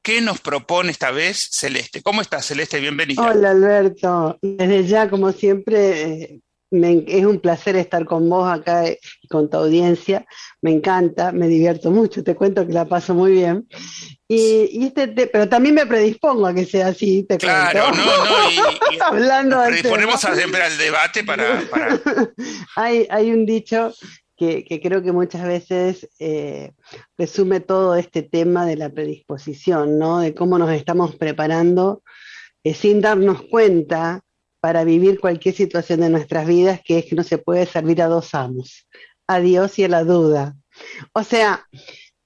[0.04, 2.04] qué nos propone esta vez Celeste.
[2.04, 2.80] ¿Cómo estás, Celeste?
[2.80, 3.22] Bienvenida.
[3.22, 4.38] Hola, Alberto.
[4.42, 10.26] Desde ya, como siempre, es un placer estar con vos acá y con tu audiencia.
[10.62, 13.68] Me encanta, me divierto mucho, te cuento que la paso muy bien.
[14.28, 19.00] Y, este pero también me predispongo a que sea así, te claro, no, no, y,
[19.02, 21.62] Hablando nos predisponemos siempre al debate para...
[22.76, 23.94] hay, hay un dicho
[24.68, 26.74] que, creo que muchas veces eh,
[27.18, 30.20] resume todo este tema de la predisposición, ¿no?
[30.20, 32.04] De cómo nos estamos preparando
[32.64, 34.22] eh, sin darnos cuenta
[34.60, 38.08] para vivir cualquier situación de nuestras vidas, que es que no se puede servir a
[38.08, 38.88] dos amos,
[39.28, 40.56] a Dios y a la duda.
[41.14, 41.68] O sea,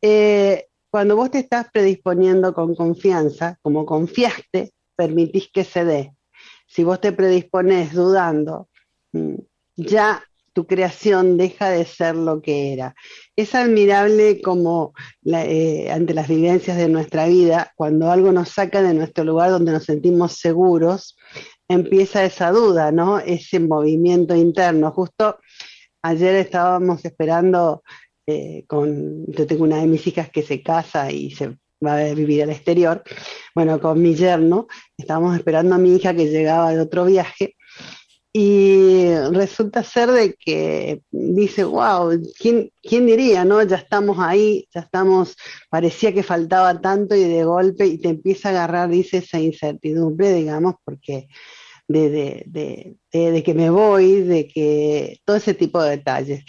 [0.02, 6.14] eh, cuando vos te estás predisponiendo con confianza, como confiaste, permitís que se dé.
[6.68, 8.70] Si vos te predispones dudando,
[9.14, 9.36] mm,
[9.76, 10.24] ya
[10.58, 12.96] tu creación deja de ser lo que era.
[13.36, 18.96] Es admirable como eh, ante las vivencias de nuestra vida, cuando algo nos saca de
[18.96, 21.16] nuestro lugar donde nos sentimos seguros,
[21.68, 23.20] empieza esa duda, ¿no?
[23.20, 24.90] Ese movimiento interno.
[24.90, 25.38] Justo
[26.02, 27.84] ayer estábamos esperando
[28.26, 32.14] eh, con, yo tengo una de mis hijas que se casa y se va a
[32.16, 33.04] vivir al exterior,
[33.54, 34.66] bueno, con mi yerno,
[34.98, 37.57] estábamos esperando a mi hija que llegaba de otro viaje
[38.34, 43.64] y resulta ser de que dice, wow, ¿quién, ¿quién, diría, no?
[43.64, 45.36] Ya estamos ahí, ya estamos,
[45.70, 50.34] parecía que faltaba tanto y de golpe y te empieza a agarrar, dice, esa incertidumbre,
[50.34, 51.28] digamos, porque
[51.88, 56.44] de, que me voy, de que todo ese tipo de detalles.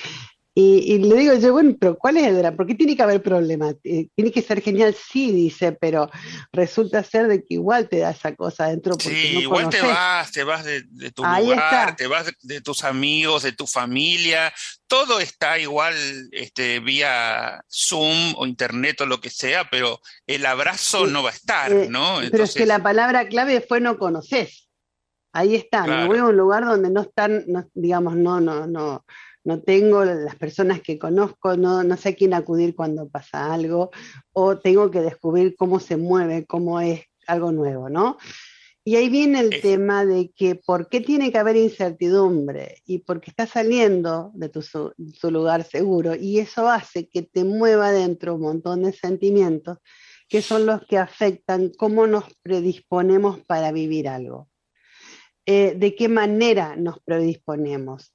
[0.61, 2.57] Y, le digo yo, bueno, pero ¿cuál es el drama?
[2.57, 3.71] ¿Por qué tiene que haber problema?
[3.85, 6.11] Eh, tiene que ser genial, sí, dice, pero
[6.51, 8.95] resulta ser de que igual te da esa cosa dentro.
[8.99, 10.83] Sí, igual te vas, te vas de,
[11.13, 14.53] tu lugar, te vas de, tus amigos, de tu familia,
[14.89, 15.95] todo está igual
[16.33, 21.35] este, vía Zoom o Internet o lo que sea, pero el abrazo no va a
[21.35, 22.19] estar, eh, ¿no?
[22.33, 24.69] Pero es que la palabra clave fue no conoces.
[25.33, 27.45] Ahí está, me voy a un lugar donde no están,
[27.75, 29.05] digamos, no, no, no,
[29.49, 33.91] no tengo las personas que conozco, no, no sé a quién acudir cuando pasa algo,
[34.35, 38.19] o tengo que descubrir cómo se mueve, cómo es algo nuevo, ¿no?
[38.85, 43.31] Y ahí viene el tema de que por qué tiene que haber incertidumbre y porque
[43.31, 44.63] está saliendo de tu,
[45.19, 49.79] tu, lugar seguro y eso hace que te mueva dentro un montón de sentimientos
[50.29, 54.51] que son los que afectan cómo nos predisponemos para vivir algo.
[55.51, 58.13] Eh, de qué manera nos predisponemos.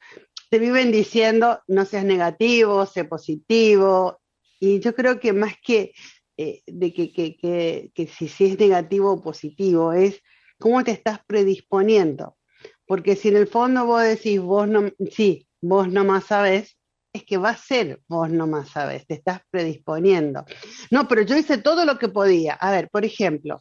[0.54, 4.22] Te viven diciendo no seas negativo, sé positivo,
[4.60, 5.94] y yo creo que más que
[6.38, 10.22] eh, de que, si, si, es negativo o positivo, es
[10.60, 12.38] cómo te estás predisponiendo.
[12.86, 16.78] Porque si en el fondo vos decís, vos no, sí, vos no más sabes,
[17.12, 20.46] es que va a ser vos no más sabes, te estás predisponiendo.
[20.92, 22.54] No, pero yo hice todo lo que podía.
[22.54, 23.60] A ver, por ejemplo,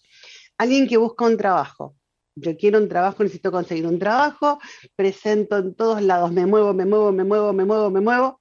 [0.58, 1.96] alguien que busca un trabajo,
[2.34, 4.58] yo quiero un trabajo, necesito conseguir un trabajo,
[4.96, 8.40] presento en todos lados, me muevo, me muevo, me muevo, me muevo, me muevo,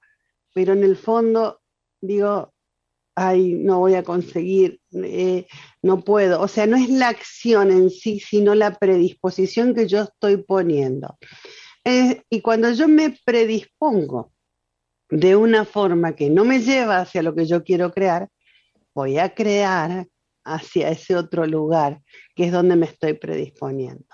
[0.54, 1.60] pero en el fondo
[2.00, 2.52] digo,
[3.14, 5.46] ay, no voy a conseguir, eh,
[5.82, 6.40] no puedo.
[6.40, 11.18] O sea, no es la acción en sí, sino la predisposición que yo estoy poniendo.
[11.84, 14.32] y cuando yo me predispongo
[15.10, 18.28] de una forma que no me lleva hacia lo que yo quiero crear,
[18.94, 20.06] voy a crear
[20.44, 22.00] hacia ese otro lugar,
[22.34, 24.04] que es donde me estoy predisponiendo.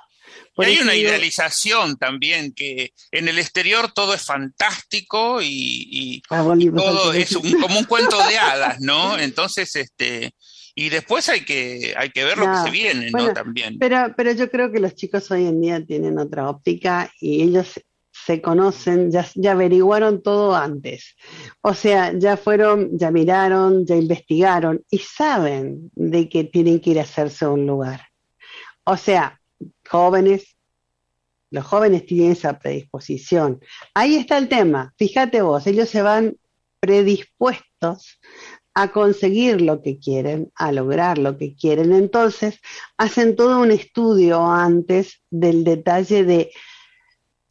[0.59, 6.45] y hay una idealización también, que en el exterior todo es fantástico y, ah,
[6.77, 9.19] todo es como un cuento de hadas, ¿no?
[9.19, 10.33] Entonces, este,
[10.75, 13.33] y después hay que, hay que ver lo que se viene, ¿no?
[13.33, 13.79] También.
[13.81, 17.81] Pero, pero yo creo que los chicos hoy en día tienen otra óptica y ellos
[18.29, 21.17] se conocen, ya, ya, averiguaron todo antes.
[21.63, 26.99] O sea, ya fueron, ya miraron, ya investigaron y saben de que tienen que ir
[26.99, 28.03] a hacerse un lugar.
[28.85, 29.41] O sea,
[29.89, 30.59] jóvenes,
[31.51, 33.61] los jóvenes tienen esa predisposición.
[33.95, 34.93] Ahí está el tema.
[34.99, 36.37] Fíjate vos, ellos se van
[36.81, 38.21] predispuestos
[38.75, 41.95] a conseguir lo que quieren, a lograr lo que quieren.
[41.95, 42.61] Entonces,
[42.99, 46.51] hacen todo un estudio antes del detalle de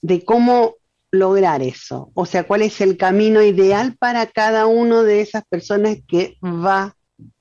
[0.01, 0.75] de cómo
[1.11, 2.11] lograr eso.
[2.13, 6.95] O sea, cuál es el camino ideal para cada uno de esas personas que va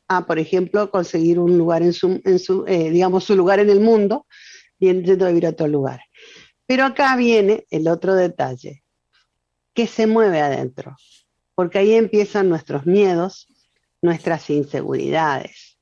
[0.08, 3.70] a, por ejemplo, conseguir un lugar en su, en su eh, digamos, su lugar en
[3.70, 4.26] el mundo
[4.79, 6.00] y intentando vivir a otro lugar.
[6.67, 8.82] Pero acá viene el otro detalle,
[9.75, 10.97] que se mueve adentro,
[11.55, 13.47] porque ahí empiezan nuestros miedos,
[14.02, 15.79] nuestras inseguridades,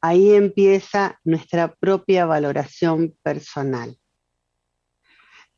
[0.00, 3.96] ahí empieza nuestra propia valoración personal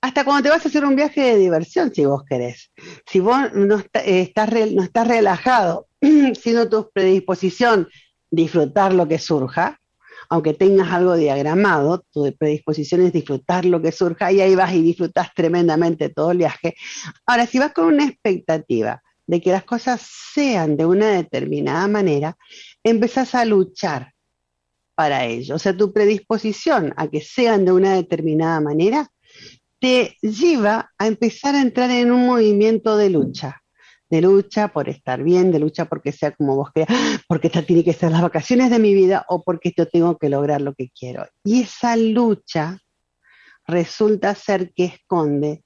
[0.04, 2.70] hasta cuando te vas a hacer un viaje de diversión, si vos querés.
[3.06, 5.88] Si vos no, eh, estás, no estás relajado,
[6.38, 7.88] siendo tu predisposición
[8.30, 9.80] disfrutar lo que surja,
[10.28, 14.82] aunque tengas algo diagramado, tu predisposición es disfrutar lo que surja y ahí vas y
[14.82, 16.76] disfrutas tremendamente todo el viaje.
[17.24, 22.36] Ahora, si vas con una expectativa de que las cosas sean de una determinada manera,
[22.82, 24.12] empezás a luchar
[24.94, 25.54] para ello.
[25.54, 29.10] O sea, tu predisposición a que sean de una determinada manera
[29.84, 33.62] te lleva a empezar a entrar en un movimiento de lucha,
[34.08, 36.96] de lucha por estar bien, de lucha porque sea como vos quieras,
[37.28, 40.30] porque esta tiene que ser las vacaciones de mi vida o porque yo tengo que
[40.30, 41.26] lograr lo que quiero.
[41.44, 42.78] Y esa lucha
[43.66, 45.62] resulta ser que esconde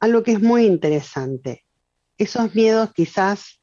[0.00, 1.66] algo que es muy interesante.
[2.16, 3.60] Esos miedos quizás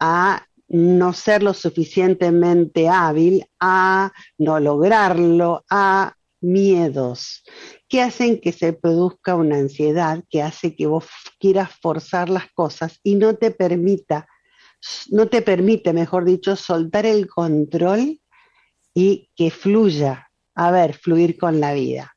[0.00, 7.42] a no ser lo suficientemente hábil, a no lograrlo, a miedos
[7.88, 11.06] que hacen que se produzca una ansiedad, que hace que vos
[11.38, 14.26] quieras forzar las cosas y no te permita,
[15.10, 18.20] no te permite, mejor dicho, soltar el control
[18.94, 22.14] y que fluya, a ver, fluir con la vida.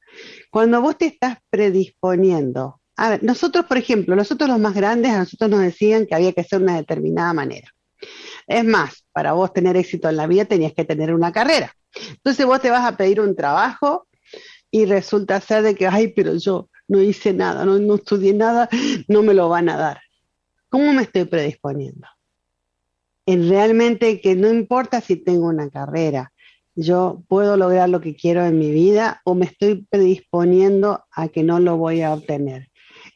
[0.49, 5.19] Cuando vos te estás predisponiendo, a ver, nosotros, por ejemplo, nosotros los más grandes, a
[5.19, 7.71] nosotros nos decían que había que hacer una determinada manera.
[8.47, 11.73] Es más, para vos tener éxito en la vida tenías que tener una carrera.
[12.09, 14.07] Entonces vos te vas a pedir un trabajo
[14.71, 18.69] y resulta ser de que, ay, pero yo no hice nada, no, no estudié nada,
[19.07, 20.01] no me lo van a dar.
[20.69, 22.07] ¿Cómo me estoy predisponiendo?
[23.25, 26.31] En realmente que no importa si tengo una carrera,
[26.75, 31.43] yo puedo lograr lo que quiero en mi vida o me estoy predisponiendo a que
[31.43, 32.69] no lo voy a obtener.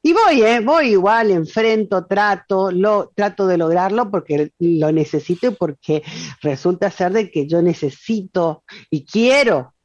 [0.03, 0.61] Y voy, ¿eh?
[0.61, 6.01] voy igual, enfrento, trato, lo, trato de lograrlo porque lo necesito y porque
[6.41, 9.75] resulta ser de que yo necesito y quiero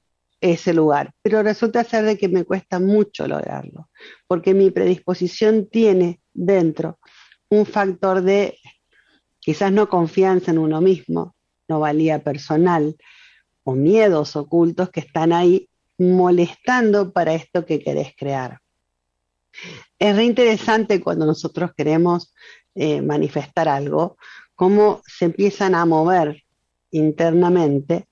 [0.40, 3.88] ese lugar, pero resulta ser de que me cuesta mucho lograrlo,
[4.26, 6.98] porque mi predisposición tiene dentro
[7.48, 8.58] un factor de
[9.40, 11.34] quizás no confianza en uno mismo,
[11.68, 12.96] no valía personal
[13.64, 18.60] o miedos ocultos que están ahí molestando para esto que querés crear.
[19.98, 22.34] Es re interesante cuando nosotros queremos
[22.74, 24.18] eh, manifestar algo,
[24.54, 26.42] cómo se empiezan a mover
[26.90, 28.06] internamente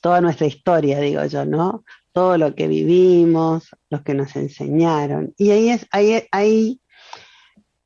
[0.00, 1.84] toda nuestra historia, digo yo, ¿no?
[2.12, 5.34] Todo lo que vivimos, los que nos enseñaron.
[5.36, 6.80] Y ahí, es, ahí, ahí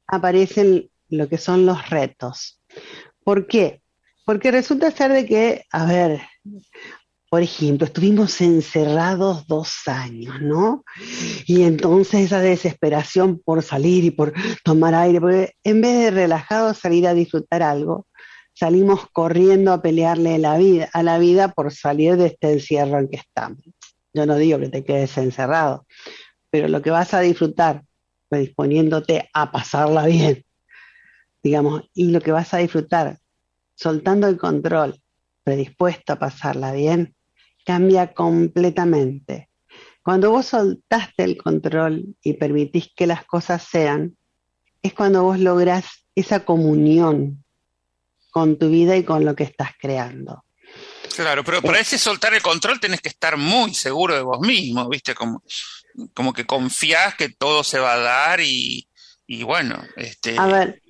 [0.06, 2.60] aparecen lo que son los retos.
[3.24, 3.82] ¿Por qué?
[4.24, 6.20] Porque resulta ser de que, a ver,
[7.32, 10.84] por ejemplo, estuvimos encerrados dos años, ¿no?
[11.46, 16.74] Y entonces esa desesperación por salir y por tomar aire, porque en vez de relajado
[16.74, 18.06] salir a disfrutar algo,
[18.54, 23.08] salimos corriendo a pelearle la vida, a la vida por salir de este encierro en
[23.08, 23.62] que estamos.
[24.12, 25.86] Yo no digo que te quedes encerrado,
[26.50, 27.82] pero lo que vas a disfrutar,
[28.28, 30.44] predisponiéndote a pasarla bien,
[31.42, 33.18] digamos, y lo que vas a disfrutar,
[33.74, 35.00] soltando el control,
[35.44, 37.14] predispuesto a pasarla bien,
[37.64, 39.48] cambia completamente.
[40.02, 44.16] Cuando vos soltaste el control y permitís que las cosas sean,
[44.82, 47.44] es cuando vos lográs esa comunión
[48.32, 50.44] con tu vida y con lo que estás creando.
[51.14, 54.88] Claro, pero para ese soltar el control tenés que estar muy seguro de vos mismo,
[54.88, 55.14] ¿viste?
[55.14, 55.42] Como,
[56.14, 58.88] como que confías que todo se va a dar y,
[59.26, 60.34] y bueno, este...
[60.38, 60.80] A ver,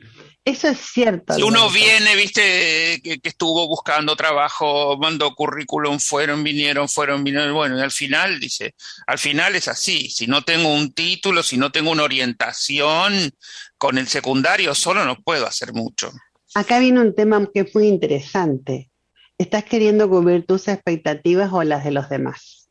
[0.45, 1.35] eso es cierto.
[1.35, 7.77] Si uno viene, viste, que, estuvo buscando trabajo, mandó currículum, fueron, vinieron, fueron, vinieron, bueno,
[7.77, 8.77] y al final dice,
[9.09, 13.33] al final es así, si no tengo un título, si no tengo una orientación,
[13.77, 16.13] con el secundario solo no puedo hacer mucho.
[16.55, 18.91] Acá viene un tema que es muy interesante.
[19.39, 22.69] Estás queriendo cubrir tus expectativas o las de los demás.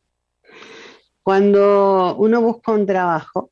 [1.24, 3.50] Cuando uno busca un trabajo,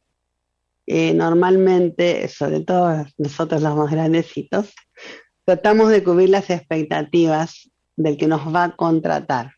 [0.86, 4.72] eh, normalmente, sobre todo nosotros los más grandecitos,
[5.44, 9.54] tratamos de cubrir las expectativas del que nos va a contratar,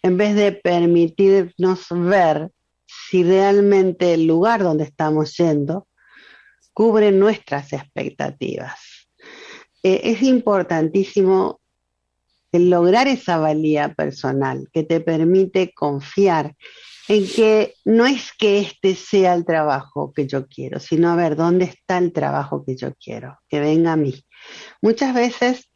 [0.00, 2.52] en vez de permitirnos ver
[2.86, 5.88] si realmente el lugar donde estamos yendo
[6.72, 8.91] cubre nuestras expectativas.
[9.82, 11.60] Eh, es importantísimo
[12.52, 16.54] lograr esa valía personal que te permite confiar
[17.08, 21.36] en que no es que este sea el trabajo que yo quiero, sino a ver
[21.36, 24.24] dónde está el trabajo que yo quiero, que venga a mí.
[24.80, 25.68] Muchas veces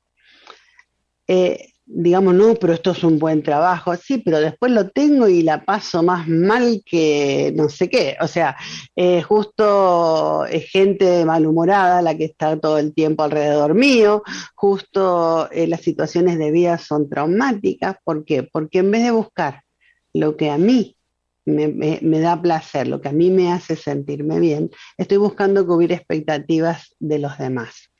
[1.26, 5.42] eh, digamos, no, pero esto es un buen trabajo, sí, pero después lo tengo y
[5.42, 8.16] la paso más mal que no sé qué.
[8.20, 8.56] O sea,
[8.96, 14.22] eh, justo es gente malhumorada la que está todo el tiempo alrededor mío,
[14.54, 17.96] justo eh, las situaciones de vida son traumáticas.
[18.02, 18.42] ¿Por qué?
[18.42, 19.62] Porque en vez de buscar
[20.12, 20.96] lo que a mí
[21.44, 25.92] me, me da placer, lo que a mí me hace sentirme bien, estoy buscando cubrir
[25.92, 27.92] expectativas de los demás.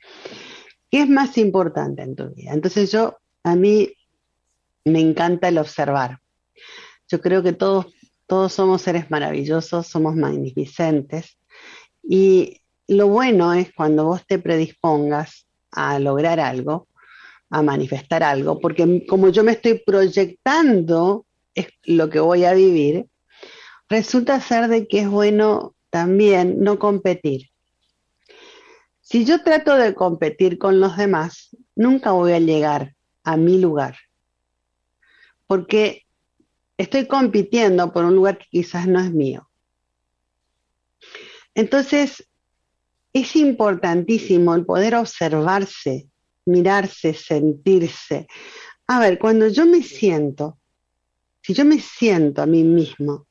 [0.91, 2.51] ¿Qué es más importante en tu vida?
[2.53, 3.93] Entonces yo a mí
[4.85, 6.19] me encanta el observar.
[7.09, 7.87] Yo creo que todos,
[8.25, 11.37] todos somos seres maravillosos, somos magnificentes
[12.03, 16.87] y lo bueno es cuando vos te predispongas a lograr algo,
[17.49, 23.07] a manifestar algo, porque como yo me estoy proyectando es lo que voy a vivir,
[23.89, 27.49] resulta ser de que es bueno también no competir.
[29.01, 32.96] Si yo trato de competir con los demás, nunca voy a llegar
[33.27, 33.97] a mi lugar.
[35.47, 36.05] Porque
[36.77, 39.49] estoy compitiendo por un lugar que quizás no es mío.
[41.53, 42.25] Entonces,
[43.11, 46.07] es importantísimo el poder observarse,
[46.45, 48.27] mirarse, sentirse.
[48.87, 50.57] A ver, cuando yo me siento,
[51.41, 53.27] si yo me siento a mí mismo,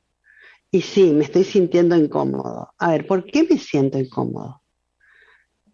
[0.69, 2.71] y sí, me estoy sintiendo incómodo.
[2.77, 4.61] A ver, ¿por qué me siento incómodo?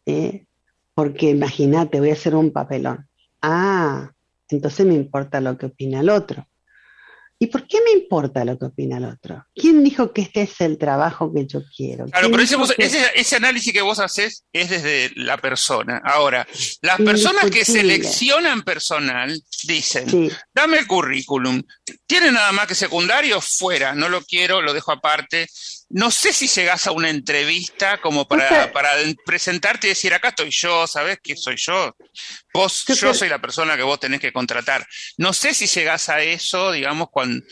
[0.05, 0.45] Eh,
[0.93, 3.09] porque imagínate, voy a hacer un papelón.
[3.43, 4.09] Ah,
[4.47, 6.47] entonces me importa lo que opina el otro.
[7.43, 9.45] ¿Y por qué me importa lo que opina el otro?
[9.53, 12.05] ¿Quién dijo que este es el trabajo que yo quiero?
[12.05, 12.41] Claro, pero
[12.77, 16.01] ese, análisis que vos haces es desde la persona.
[16.05, 16.47] Ahora,
[16.81, 21.61] las personas que seleccionan personal dicen, dame el currículum,
[22.05, 25.45] tiene nada más que secundario, fuera, no lo quiero, lo dejo aparte,
[25.93, 28.71] no sé si llegas a una entrevista como para,
[29.25, 31.95] presentarte y decir, acá estoy yo, ¿sabes qué soy yo?
[32.51, 34.87] Vos, yo soy la persona que vos tenés que contratar.
[35.17, 37.09] No sé si llegas a eso, digamos,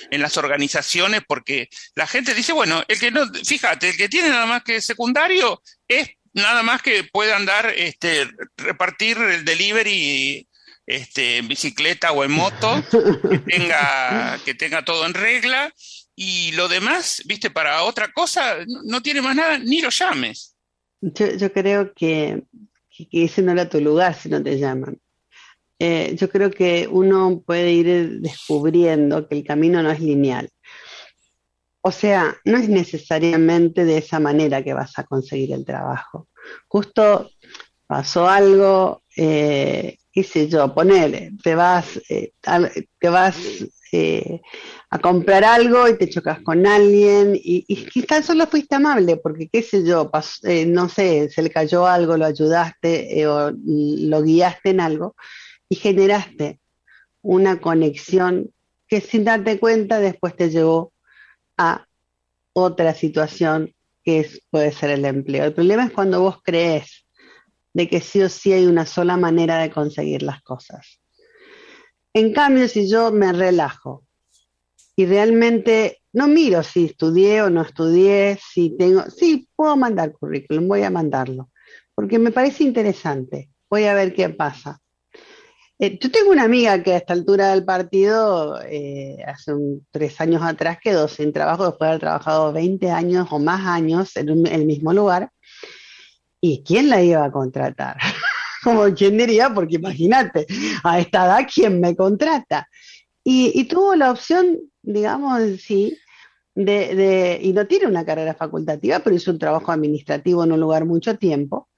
[0.10, 4.30] en las organizaciones, porque la gente dice, bueno, el que no, fíjate, el que tiene
[4.30, 10.48] nada más que secundario es nada más que puede andar, este, repartir el delivery
[10.88, 12.84] este, en bicicleta o en moto,
[13.30, 15.72] que tenga, que tenga todo en regla
[16.24, 20.56] y lo demás, viste, para otra cosa, no, tiene más nada, ni lo llames.
[21.01, 22.44] Yo, creo que,
[23.12, 25.00] ese no era tu lugar si no te llaman.
[25.80, 30.48] Eh, yo creo que uno puede ir descubriendo que el camino no es lineal.
[31.82, 36.28] O sea, no es necesariamente de esa manera que vas a conseguir el trabajo.
[36.68, 37.32] Justo
[37.88, 42.34] pasó algo, eh, qué sé yo, ponele, te vas, eh,
[43.00, 43.38] te vas
[43.92, 44.42] eh,
[44.94, 49.64] a comprar algo y te chocas con alguien y, quizás solo fuiste amable porque qué
[49.64, 50.12] sé yo,
[50.44, 55.16] eh, no sé, se le cayó algo, lo ayudaste eh, o lo guiaste en algo
[55.70, 56.60] y generaste
[57.22, 58.52] una conexión
[58.86, 60.92] que sin darte cuenta después te llevó
[61.58, 61.88] a
[62.52, 65.46] otra situación que puede ser el empleo.
[65.46, 67.06] El problema es cuando vos crees
[67.74, 71.00] de que sí o sí hay una sola manera de conseguir las cosas.
[72.14, 74.04] En cambio, si yo me relajo
[74.96, 80.68] y realmente no miro si estudié o no estudié, si tengo, sí, puedo mandar currículum,
[80.68, 81.50] voy a mandarlo,
[81.96, 84.80] porque me parece interesante, voy a ver qué pasa.
[85.80, 89.54] Eh, yo tengo una amiga que a esta altura del partido, eh, hace
[89.90, 94.16] tres años atrás, quedó sin trabajo después de haber trabajado 20 años o más años
[94.16, 95.32] en el mismo lugar.
[96.40, 97.98] ¿Y quién la iba a contratar?
[98.64, 100.46] como quien diría, porque imagínate,
[100.84, 102.68] a esta edad, ¿quién me contrata?
[103.24, 105.98] Y, tuvo la opción, digamos, sí,
[106.56, 110.86] de, y no tiene una carrera facultativa, pero hizo un trabajo administrativo en un lugar
[110.86, 111.70] mucho tiempo.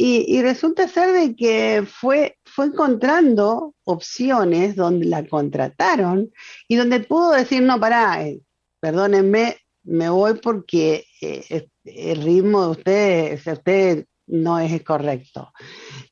[0.00, 6.30] Y, resulta ser de que fue, fue encontrando opciones donde la contrataron
[6.68, 8.40] y donde pudo decir, no, pará, eh,
[8.78, 15.52] perdónenme, me voy porque eh, el ritmo de ustedes, usted no es correcto.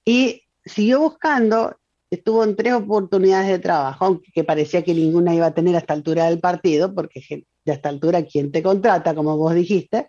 [0.05, 1.77] Y siguió buscando,
[2.11, 5.95] estuvo en tres oportunidades de trabajo, aunque parecía que ninguna iba a tener a esta
[5.95, 10.07] altura del partido, porque de esta altura quien te contrata, como vos dijiste.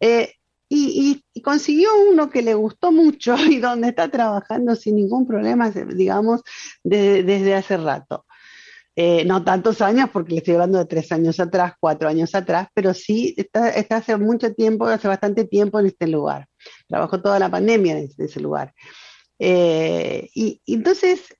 [0.00, 0.32] Eh,
[0.70, 6.42] y, consiguió uno que le gustó mucho y donde está trabajando sin ningún problema, digamos,
[6.82, 8.24] desde hace rato.
[9.00, 12.66] Eh, no tantos años, porque le estoy hablando de tres años atrás, cuatro años atrás,
[12.74, 16.48] pero sí está, hace mucho tiempo, hace bastante tiempo en este lugar.
[16.88, 18.74] Trabajó toda la pandemia en, ese lugar.
[19.38, 21.36] Eh, y, entonces,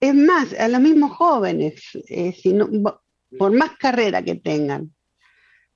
[0.00, 2.34] es más, a los mismos jóvenes, eh,
[3.38, 4.92] por más carrera que tengan,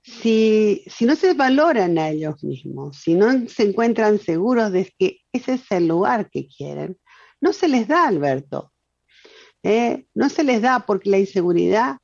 [0.03, 5.21] si, si, no se valoran a ellos mismos, si no se encuentran seguros de que
[5.33, 6.99] ese es el lugar que quieren,
[7.41, 8.73] no se les da, Alberto.
[9.63, 10.07] ¿eh?
[10.15, 11.97] no se les da porque la inseguridad,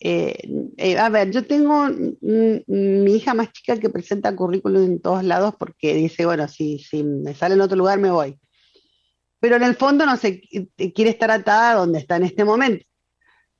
[0.00, 1.88] eh, a ver, yo tengo
[2.20, 7.02] mi hija más chica que presenta currículum en todos lados porque dice, bueno, si, si
[7.02, 8.38] me sale en otro lugar me voy.
[9.44, 12.86] Pero en el fondo no se quiere estar atada donde está en este momento.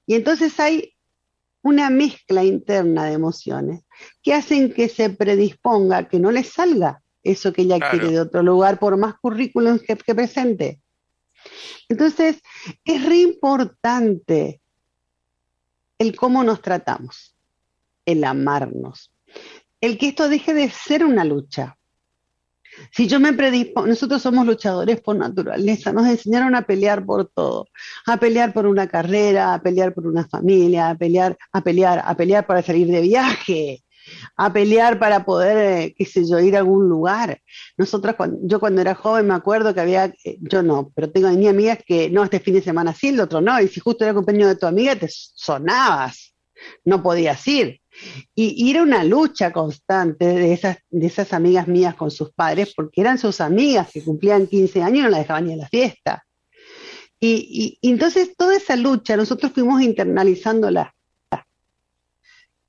[0.06, 0.94] Y entonces hay
[1.60, 3.84] una mezcla interna de emociones
[4.22, 8.42] que hacen que se predisponga que no le salga eso que ella quiere de otro
[8.42, 10.80] lugar por más currículum que presente.
[11.90, 12.40] Entonces,
[12.82, 14.62] es re importante
[15.98, 17.36] el cómo nos tratamos,
[18.06, 19.12] el amarnos,
[19.82, 21.76] el que esto deje de ser una lucha.
[22.92, 27.66] Si yo me predispongo, nosotros somos luchadores por naturaleza, nos enseñaron a pelear por todo,
[28.06, 32.16] a pelear por una carrera, a pelear por una familia, a pelear, a pelear, a
[32.16, 33.84] pelear para salir de viaje,
[34.36, 37.40] a pelear para poder, eh, qué sé yo, ir a algún lugar.
[37.76, 41.30] Nosotros, cuando, yo cuando era joven me acuerdo que había, eh, yo no, pero tengo
[41.30, 44.04] ni amigas que no, este fin de semana sí, el otro no, y si justo
[44.04, 46.34] era el cumpleaños de tu amiga, te sonabas,
[46.84, 47.80] no podías ir.
[48.34, 53.00] Y, era una lucha constante de esas, de esas amigas mías con sus padres, porque
[53.00, 56.24] eran sus amigas que cumplían 15 años y no la dejaban ni en la fiesta.
[57.20, 60.94] Y, y, entonces toda esa lucha nosotros fuimos internalizándola.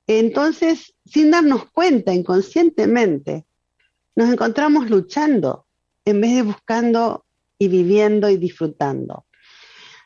[0.06, 3.44] Entonces, sin darnos cuenta inconscientemente,
[4.14, 5.66] nos encontramos luchando
[6.04, 7.26] en vez de buscando
[7.58, 9.26] y viviendo y disfrutando.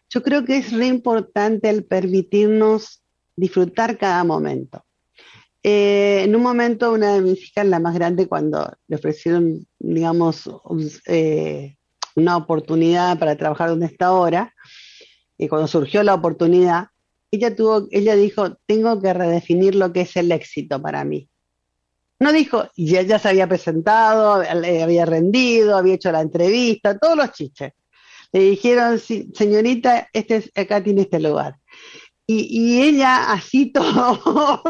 [0.08, 3.02] Yo creo que es re importante el permitirnos
[3.36, 4.84] disfrutar cada momento.
[5.62, 10.50] Eh, en un momento, una de mis hijas, la más grande, cuando le ofrecieron, digamos,
[11.06, 11.76] eh,
[12.16, 14.54] una oportunidad para trabajar donde está ahora,
[15.36, 16.88] y cuando surgió la oportunidad,
[17.30, 21.28] ella tuvo, ella dijo, tengo que redefinir lo que es el éxito para mí.
[22.18, 27.32] No dijo, y ella se había presentado, había rendido, había hecho la entrevista, todos los
[27.32, 27.72] chistes.
[28.32, 31.56] Le dijeron, señorita, este acá tiene este lugar.
[32.32, 34.62] Y, ella así todo,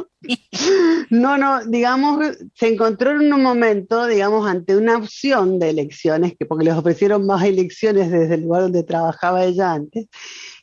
[1.10, 6.46] no, no, digamos, se encontró en un momento, digamos, ante una opción de elecciones, que
[6.46, 10.06] porque les ofrecieron más elecciones desde el lugar donde trabajaba ella antes,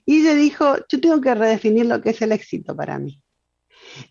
[0.05, 3.21] y ella dijo, yo tengo que redefinir lo que es el éxito para mí.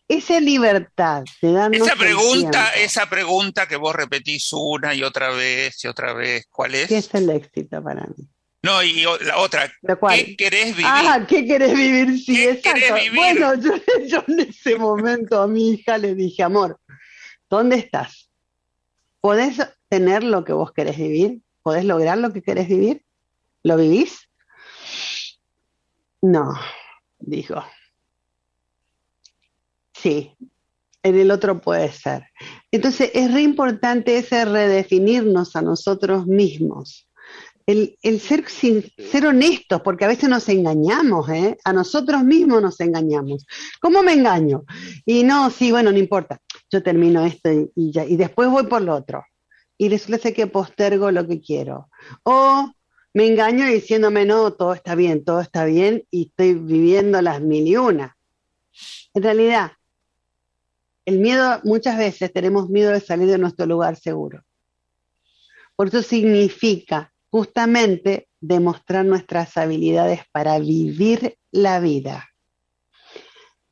[0.07, 5.83] Esa libertad de darnos Esa pregunta, esa pregunta que vos repetís una y otra vez
[5.85, 6.89] y otra vez, ¿cuál es?
[6.89, 8.29] ¿Qué es el éxito para mí?
[8.67, 9.73] No, y la otra,
[10.11, 10.87] ¿qué querés vivir?
[10.89, 12.19] Ah, ¿qué querés vivir?
[12.19, 12.97] Sí, exacto.
[13.15, 13.71] Bueno, yo,
[14.09, 16.77] yo en ese momento a mi hija le dije, amor,
[17.49, 18.29] ¿dónde estás?
[19.21, 21.43] ¿Podés tener lo que vos querés vivir?
[21.63, 23.05] ¿Podés lograr lo que querés vivir?
[23.63, 24.29] ¿Lo vivís?
[26.21, 26.53] No,
[27.21, 27.65] dijo.
[29.93, 30.37] Sí,
[31.05, 32.25] en el otro puede ser.
[32.73, 37.06] Entonces es re importante ese redefinirnos a nosotros mismos.
[37.67, 41.59] El, ser, ser honestos, porque a veces nos engañamos, ¿eh?
[41.65, 43.45] a nosotros mismos nos engañamos.
[43.81, 44.65] ¿Cómo me engaño?
[45.05, 48.83] Y no, sí, bueno, no importa, yo termino esto y, ya, y después voy por
[48.83, 49.25] lo otro.
[49.77, 51.91] Y resulta que postergo lo que quiero.
[52.23, 52.71] O
[53.13, 57.67] me engaño diciéndome, no, todo está bien, todo está bien, y estoy viviendo las mil
[57.67, 58.17] y una.
[59.13, 59.73] En realidad,
[61.07, 64.45] el miedo, muchas veces tenemos miedo de salir de nuestro lugar seguro.
[65.77, 72.31] Por eso significa justamente demostrar nuestras habilidades para vivir la vida.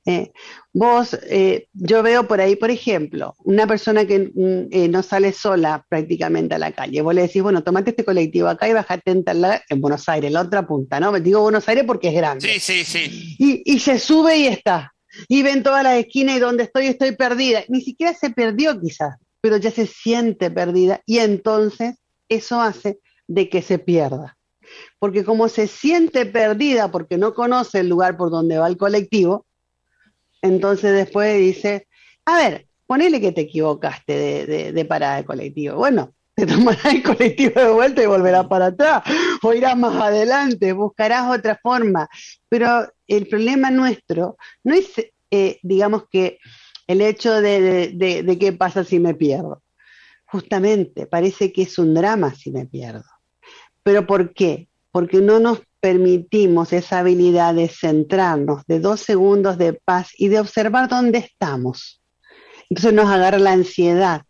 [0.04, 0.32] Eh,
[0.74, 5.32] vos, eh, yo veo por ahí, por ejemplo, una persona que mm, eh, no sale
[5.32, 7.00] sola prácticamente a la calle.
[7.00, 10.42] Vos le decís, bueno, tomate este colectivo acá y bajate en, en Buenos Aires, la
[10.42, 11.18] otra punta, ¿no?
[11.18, 12.46] Digo Buenos Aires porque es grande.
[12.46, 13.34] Sí, sí, sí.
[13.38, 14.92] Y, y se sube y está.
[15.26, 17.64] Y ven todas las esquinas y donde estoy estoy perdida.
[17.68, 21.94] Ni siquiera se perdió quizás, pero ya se siente perdida y entonces
[22.28, 24.36] eso hace de que se pierda.
[24.98, 29.46] Porque como se siente perdida porque no conoce el lugar por donde va el colectivo,
[30.42, 31.86] entonces después dice,
[32.24, 35.76] a ver, ponele que te equivocaste de, parada de colectivo.
[35.76, 39.02] Bueno, te tomarás el colectivo de vuelta y volverás para atrás,
[39.42, 42.08] o irás más adelante, buscarás otra forma.
[42.48, 44.92] Pero el problema nuestro no es,
[45.30, 46.38] eh, digamos que,
[46.86, 49.62] el hecho de, de qué pasa si me pierdo.
[50.26, 53.13] Justamente, parece que es un drama si me pierdo.
[53.84, 54.68] ¿Pero por qué?
[54.90, 60.40] Porque no nos permitimos esa habilidad de centrarnos, de dos segundos de paz y de
[60.40, 62.02] observar dónde estamos.
[62.70, 64.22] Entonces nos agarra la ansiedad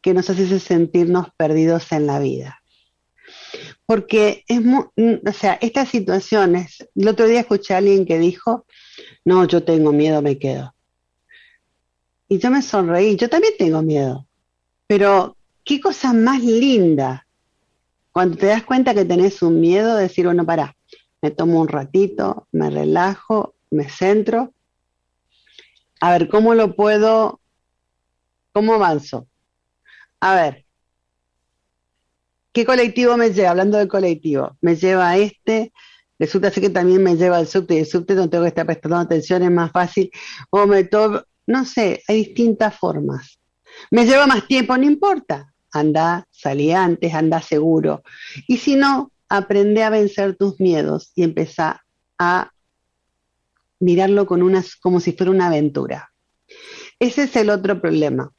[0.00, 2.62] que nos hace sentirnos perdidos en la vida.
[3.86, 8.64] Porque es o sea, estas situaciones, el otro día escuché a alguien que dijo,
[9.24, 10.74] no, yo tengo miedo, me quedo.
[12.28, 14.28] Y yo me sonreí, yo también tengo miedo,
[14.86, 17.26] pero qué cosa más linda
[18.12, 20.76] cuando te das cuenta que tenés un miedo, de decir, bueno, para,
[21.22, 24.52] me tomo un ratito, me relajo, me centro.
[26.00, 27.40] A ver, ¿cómo lo puedo,
[28.52, 29.26] cómo avanzo?
[30.20, 30.64] A ver,
[32.52, 33.50] ¿qué colectivo me lleva?
[33.50, 35.72] Hablando del colectivo, me lleva a este,
[36.18, 38.96] resulta que también me lleva al subte y el subte no tengo que estar prestando
[38.96, 40.10] atención, es más fácil,
[40.50, 43.38] o me tomo, no sé, hay distintas formas.
[43.90, 48.02] Me lleva más tiempo, no importa, anda, salí antes, anda seguro.
[48.46, 51.84] Y si no, aprende a vencer tus miedos y empieza
[52.18, 52.50] a
[53.78, 56.10] mirarlo con unas, como si fuera una aventura.
[56.98, 58.30] Ese es el otro problema.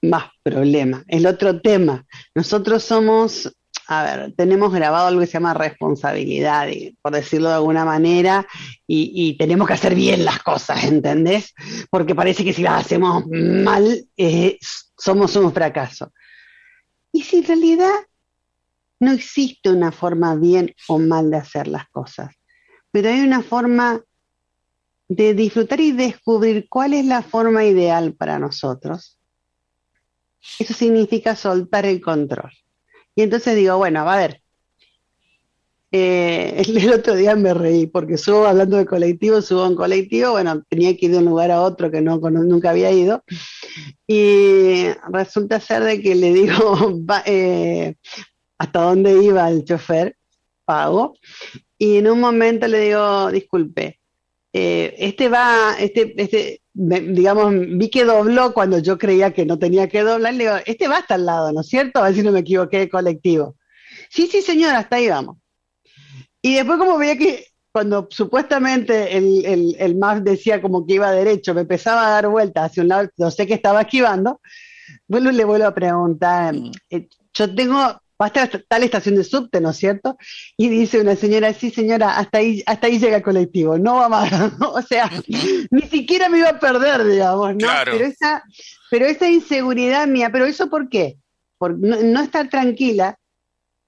[0.00, 1.04] Más problema.
[1.06, 2.06] El otro tema.
[2.34, 3.54] Nosotros somos,
[3.86, 6.68] a ver, tenemos grabado algo que se llama responsabilidad,
[7.02, 8.46] por decirlo de alguna manera,
[8.86, 11.54] y, tenemos que hacer bien las cosas, ¿entendés?
[11.90, 14.58] Porque parece que si las hacemos mal, eh,
[14.96, 16.12] somos un fracaso.
[17.12, 17.94] Y si en realidad
[19.00, 22.34] no existe una forma bien o mal de hacer las cosas,
[22.90, 24.02] pero hay una forma
[25.08, 29.18] de disfrutar y descubrir cuál es la forma ideal para nosotros.
[30.58, 32.50] Eso significa soltar el control.
[33.14, 34.41] Y entonces digo, bueno, a ver,
[35.92, 40.62] eh, el otro día me reí porque subo hablando de colectivo, subo en colectivo, bueno,
[40.68, 43.22] tenía que ir de un lugar a otro que no, nunca había ido.
[44.06, 46.54] Y resulta ser de que le digo,
[47.26, 47.94] eh,
[48.58, 50.16] hasta dónde iba el chofer,
[50.64, 51.14] pago,
[51.76, 54.00] y en un momento le digo, disculpe,
[54.52, 59.88] eh, este va, este, este, digamos, vi que dobló cuando yo creía que no tenía
[59.88, 62.00] que doblar, le digo, este va hasta el lado, ¿no es cierto?
[62.00, 63.56] A ver si no me equivoqué de colectivo.
[64.10, 65.41] Sí, sí, señora, hasta ahí vamos.
[66.42, 71.10] Y después como veía que cuando supuestamente el, el, el MAF decía como que iba
[71.10, 74.40] derecho, me empezaba a dar vueltas hacia un lado, no sé que estaba esquivando,
[75.08, 76.54] bueno, le vuelvo a preguntar,
[76.90, 77.78] eh, yo tengo
[78.22, 80.16] va a estar tal estación de subte, ¿no es cierto?
[80.56, 84.08] Y dice una señora, sí señora, hasta ahí, hasta ahí llega el colectivo, no va
[84.08, 85.10] más, o sea,
[85.70, 87.68] ni siquiera me iba a perder, digamos, ¿no?
[87.84, 88.44] Pero esa,
[88.90, 91.16] pero esa inseguridad mía, pero eso ¿por qué?
[91.58, 93.18] Por no, estar tranquila,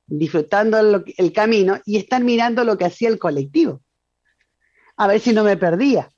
[0.07, 0.79] disfrutando
[1.17, 3.83] el camino y estar mirando lo que hacía el colectivo,
[4.97, 6.11] a ver si no me perdía.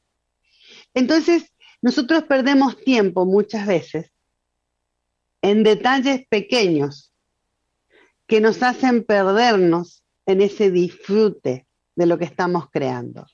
[0.94, 4.10] Entonces, nosotros perdemos tiempo muchas veces
[5.42, 7.12] en detalles pequeños
[8.26, 13.26] que nos hacen perdernos en ese disfrute de lo que estamos creando.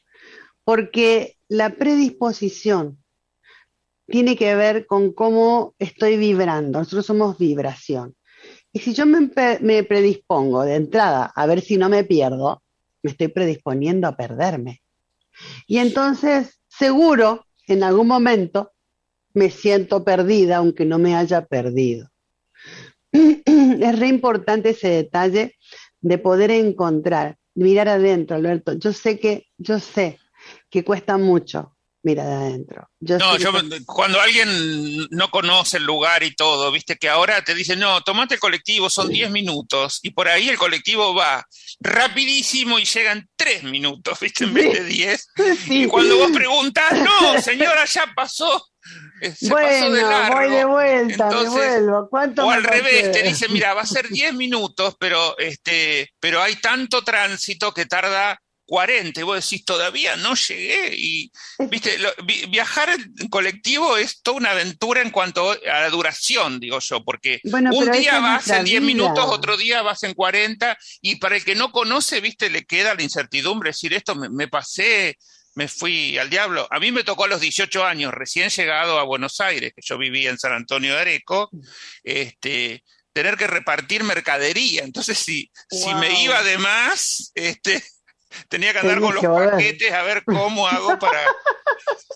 [0.65, 3.03] Porque la predisposición
[4.07, 6.79] tiene que ver con cómo estoy vibrando.
[6.81, 8.15] Nosotros somos vibración.
[8.73, 12.63] Y si yo me, predispongo de entrada a ver si no me pierdo,
[13.03, 14.83] me estoy predisponiendo a perderme.
[15.67, 18.73] Y entonces, seguro, en algún momento,
[19.35, 22.11] me siento perdida aunque no me haya perdido.
[23.13, 25.57] es re importante ese detalle
[26.01, 28.73] de poder encontrar, mirar adentro, Alberto.
[28.75, 30.19] Yo sé que, yo sé
[30.71, 31.72] que cuesta mucho
[32.03, 32.89] mirar adentro.
[33.01, 33.53] no, yo,
[33.87, 34.49] cuando alguien
[35.11, 38.91] no conoce el lugar y todo, viste que ahora te dicen, no, tomate el colectivo,
[38.91, 41.47] son 10 minutos, y por ahí el colectivo va
[41.81, 45.29] rapidísimo y llegan 3 minutos, viste, en vez de 10.
[45.67, 48.73] Y cuando vos preguntas, no, señora, ya pasó
[49.49, 52.09] bueno, voy de vuelta, me vuelvo.
[52.11, 56.57] o al revés, te dice, mira, va a ser 10 minutos, pero, este, pero hay
[56.57, 58.41] tanto tránsito que tarda
[58.73, 60.95] 40 y vos decís, todavía no llegué.
[60.97, 61.31] Y,
[61.69, 61.95] viste,
[62.49, 67.39] viajar en colectivo es toda una aventura en cuanto a la duración, digo yo, porque
[67.45, 71.55] un día vas en 10 minutos, otro día vas en 40 y para el que
[71.55, 75.19] no conoce, viste, le queda la incertidumbre, decir, esto me, pasé
[75.55, 76.67] me fui al diablo.
[76.71, 79.99] A mí me tocó a los 18 años, recién llegado a Buenos Aires, que yo
[79.99, 81.51] vivía en San Antonio de Areco,
[82.03, 82.83] este,
[83.13, 84.83] tener que repartir mercadería.
[84.83, 87.83] Entonces, si, si me iba de más, este,
[88.49, 91.21] tenía que andar con los paquetes a ver cómo hago para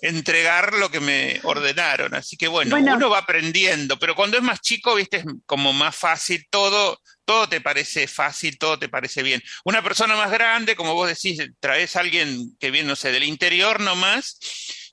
[0.01, 2.13] entregar lo que me ordenaron.
[2.15, 5.95] Así que bueno, uno va aprendiendo, pero cuando es más chico, viste, es como más
[5.95, 6.99] fácil todo.
[7.25, 9.41] Todo te parece fácil, todo te parece bien.
[9.65, 13.23] Una persona más grande, como vos decís, traes a alguien que viene, no sé, del
[13.23, 14.39] interior nomás,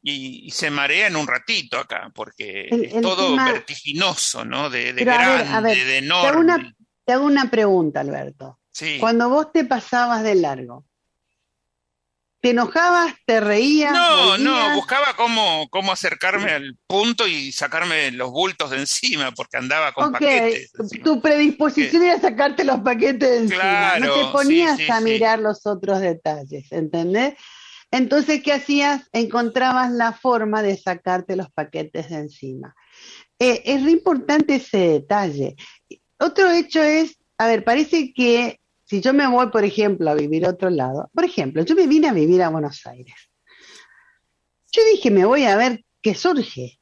[0.02, 4.68] y, se marea en un ratito acá, porque es todo vertiginoso, ¿no?
[4.68, 6.74] De, grande, de enorme.
[7.04, 8.58] Te hago, una, pregunta, Alberto.
[9.00, 10.84] Cuando vos te pasabas de largo,
[12.44, 13.90] ¿te enojabas, te reías?
[13.90, 19.56] No, no, buscaba cómo, cómo acercarme al punto y sacarme los bultos de encima, porque
[19.56, 20.70] andaba con paquetes.
[21.02, 23.98] Tu predisposición era sacarte los paquetes de encima.
[23.98, 27.32] no te ponías a mirar los otros detalles, ¿entendés?
[27.90, 29.08] Entonces, ¿qué hacías?
[29.14, 32.76] Encontrabas la forma de sacarte los paquetes de encima.
[33.38, 35.56] Eh, es re importante ese detalle.
[36.18, 40.46] Otro hecho es, a ver, parece que si yo me voy, por ejemplo, a vivir
[40.46, 43.14] a otro lado, por ejemplo, yo me vine a vivir a Buenos Aires.
[44.72, 46.78] Yo dije, me voy a ver qué surge.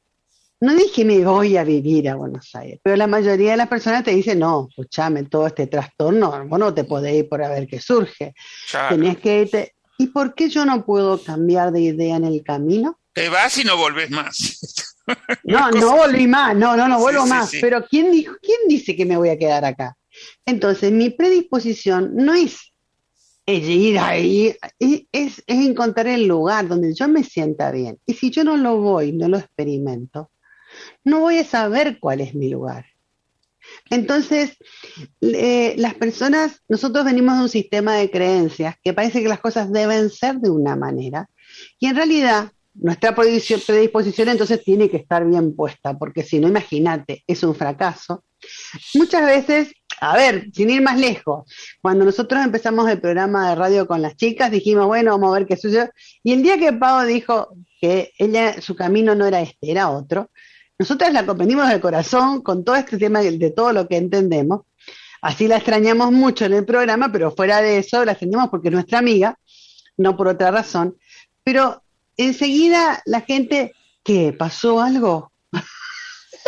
[0.59, 4.03] No dije me voy a vivir a Buenos Aires, pero la mayoría de las personas
[4.03, 7.67] te dicen, no, escúchame, todo este trastorno, vos no te podés ir por a ver
[7.67, 8.33] qué surge.
[8.89, 12.99] Tenés que irte, ¿Y por qué yo no puedo cambiar de idea en el camino?
[13.13, 14.91] Te vas y no volvés más.
[15.43, 17.51] No, no volví más, no, no, no vuelvo más.
[17.61, 19.95] Pero ¿quién, dijo, ¿quién dice que me voy a quedar acá?
[20.45, 22.73] Entonces, mi predisposición no es
[23.45, 27.99] ir ahí, es, es encontrar el lugar donde yo me sienta bien.
[28.05, 30.31] Y si yo no lo voy, no lo experimento,
[31.03, 32.85] no voy a saber cuál es mi lugar.
[33.89, 34.57] Entonces,
[35.19, 40.09] las personas, nosotros venimos de un sistema de creencias que parece que las cosas deben
[40.09, 41.29] ser de una manera
[41.79, 47.23] y en realidad nuestra predisposición entonces tiene que estar bien puesta, porque si no, imagínate,
[47.27, 48.23] es un fracaso.
[48.95, 51.45] Muchas veces, a ver, sin ir más lejos,
[51.81, 55.47] cuando nosotros empezamos el programa de radio con las chicas, dijimos, bueno, vamos a ver
[55.47, 55.91] qué sucede.
[56.23, 57.49] Y el día que Pau dijo
[57.81, 60.29] que ella, su camino no era este, era otro,
[60.79, 64.61] nosotras la comprendimos del corazón con todo este tema de, todo lo que entendemos.
[65.21, 68.73] Así la extrañamos mucho en el programa, pero fuera de eso la extrañamos porque es
[68.73, 69.37] nuestra amiga,
[69.97, 70.97] no por otra razón.
[71.43, 71.83] Pero
[72.17, 74.33] enseguida la gente, ¿qué?
[74.33, 75.32] ¿Pasó algo?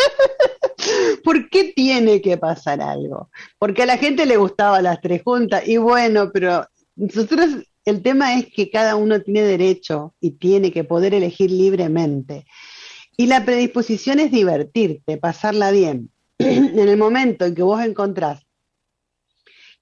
[1.23, 3.29] ¿Por qué tiene que pasar algo?
[3.57, 6.65] Porque a la gente le gustaba las tres juntas y bueno, pero
[6.95, 7.49] nosotros
[7.85, 12.45] el tema es que cada uno tiene derecho y tiene que poder elegir libremente.
[13.17, 16.09] Y la predisposición es divertirte, pasarla bien.
[16.37, 18.45] en el momento en que vos encontrás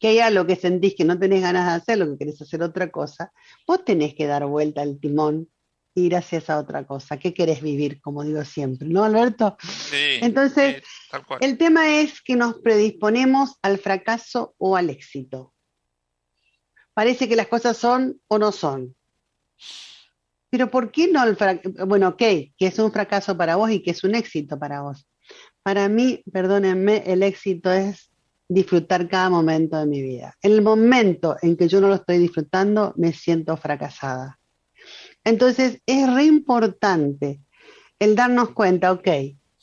[0.04, 2.62] que hay algo que sentís que no tenés ganas de hacer, lo que querés hacer
[2.62, 3.32] otra cosa,
[3.66, 5.48] vos tenés que dar vuelta al timón
[5.96, 7.18] ir hacia esa otra cosa.
[7.18, 8.02] ¿Qué querés vivir?
[8.02, 9.58] Como digo siempre, ¿no, Alberto?
[9.62, 10.84] Sí, Entonces,
[11.40, 15.54] el tema es que nos predisponemos al fracaso o al éxito.
[16.94, 18.96] Parece que las cosas son o no son.
[20.50, 21.86] Pero ¿por qué no el fracaso?
[21.88, 25.08] Bueno, ok, que es un fracaso para vos y que es un éxito para vos.
[25.64, 28.12] Para mí, perdónenme, el éxito es
[28.48, 30.36] disfrutar cada momento de mi vida.
[30.42, 34.40] En el momento en que yo no lo estoy disfrutando, me siento fracasada.
[35.24, 37.40] Entonces, es re importante
[38.00, 39.08] el darnos cuenta, ok,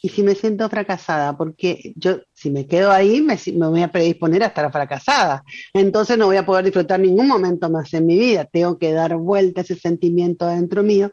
[0.02, 3.36] y si me siento fracasada, porque yo, si me quedo ahí, me,
[3.68, 5.44] voy a predisponer a estar fracasada.
[5.74, 8.46] Entonces no voy a poder disfrutar ningún momento más en mi vida.
[8.46, 11.10] Tengo que dar vuelta a ese sentimiento dentro mío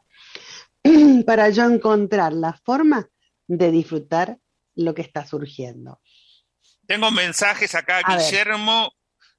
[1.25, 3.09] para yo encontrar la forma
[3.45, 4.37] de disfrutar
[4.75, 5.99] lo que está surgiendo.
[6.85, 8.01] Tengo mensajes acá.
[8.07, 8.93] Guillermo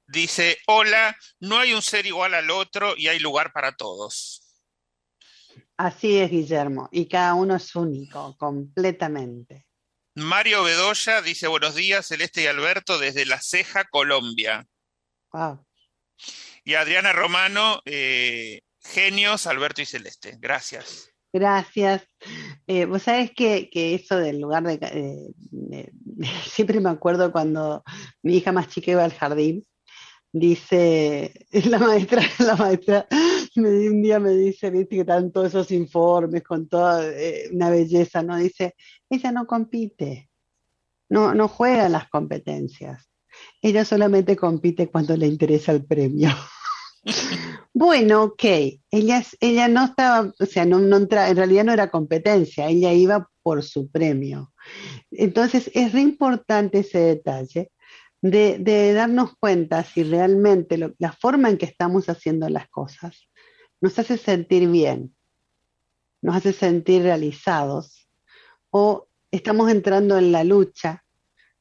[0.05, 4.43] dice, hola, no hay un ser igual al otro y hay lugar para todos.
[5.79, 9.65] Así es, Guillermo, y cada uno es único, completamente.
[10.13, 14.67] Mario Bedoya dice buenos días, Celeste y Alberto, desde La Ceja, Colombia.
[16.65, 20.35] Y Adriana Romano, eh, genios, Alberto y Celeste.
[20.41, 21.13] Gracias.
[21.31, 22.03] Gracias.
[22.67, 25.31] Eh, Vos sabés que, eso del lugar de,
[26.51, 27.85] Siempre me acuerdo cuando
[28.21, 29.65] mi hija más chica iba al jardín
[30.31, 31.33] dice
[31.69, 33.07] la maestra, la maestra
[33.55, 38.23] un día me dice, viste que están todos esos informes con toda eh, una belleza,
[38.23, 38.37] ¿no?
[38.37, 38.75] Dice,
[39.09, 40.29] ella no compite,
[41.09, 43.09] no, no juega las competencias,
[43.61, 46.29] ella solamente compite cuando le interesa el premio.
[47.71, 48.43] Bueno, ok,
[48.91, 52.91] ella, ella no estaba, o sea, no, no entra, en realidad no era competencia, ella
[52.91, 54.51] iba por su premio.
[55.11, 57.71] Entonces es re importante ese detalle
[58.21, 63.28] de, darnos cuenta si realmente la forma en que estamos haciendo las cosas
[63.81, 65.15] nos hace sentir bien,
[66.21, 68.09] nos hace sentir realizados
[68.71, 71.03] o estamos entrando en la lucha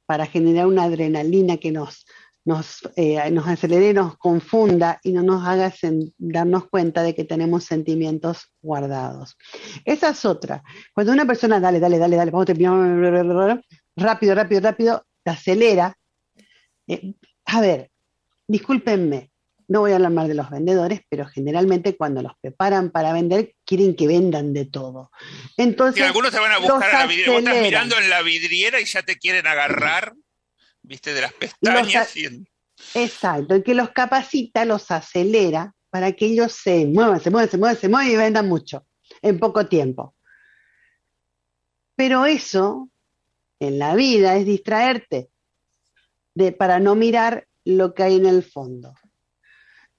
[0.07, 2.07] para generar una adrenalina que nos,
[2.45, 5.73] nos, eh, nos acelere nos confunda y no nos haga
[6.17, 9.37] darnos cuenta de que tenemos sentimientos guardados.
[9.85, 10.63] Esa es otra.
[10.95, 13.61] Cuando una persona, dale, dale, dale, dale, vamos a terminar,
[13.97, 15.95] rápido, rápido, rápido, te acelera.
[16.87, 17.91] Eh, a ver,
[18.47, 19.31] discúlpenme,
[19.69, 23.55] no voy a hablar más de los vendedores, pero generalmente cuando los preparan para vender,
[23.67, 25.11] quieren que vendan de todo.
[25.57, 27.33] Entonces, Y algunos te van a buscar a la vidriera.
[27.33, 30.15] Vos estás mirando en la vidriera y ya te quieren agarrar,
[30.83, 32.17] viste, de las pestañas.
[32.17, 32.47] y-
[32.95, 37.59] Exacto, el que los capacita, los acelera para que ellos se muevan, se muevan, se
[37.59, 38.87] muevan, se muevan y vendan mucho
[39.21, 40.15] en poco tiempo.
[41.97, 42.89] Pero eso
[43.61, 45.29] en la vida es distraerte
[46.35, 48.95] de, para no mirar lo que hay en el fondo.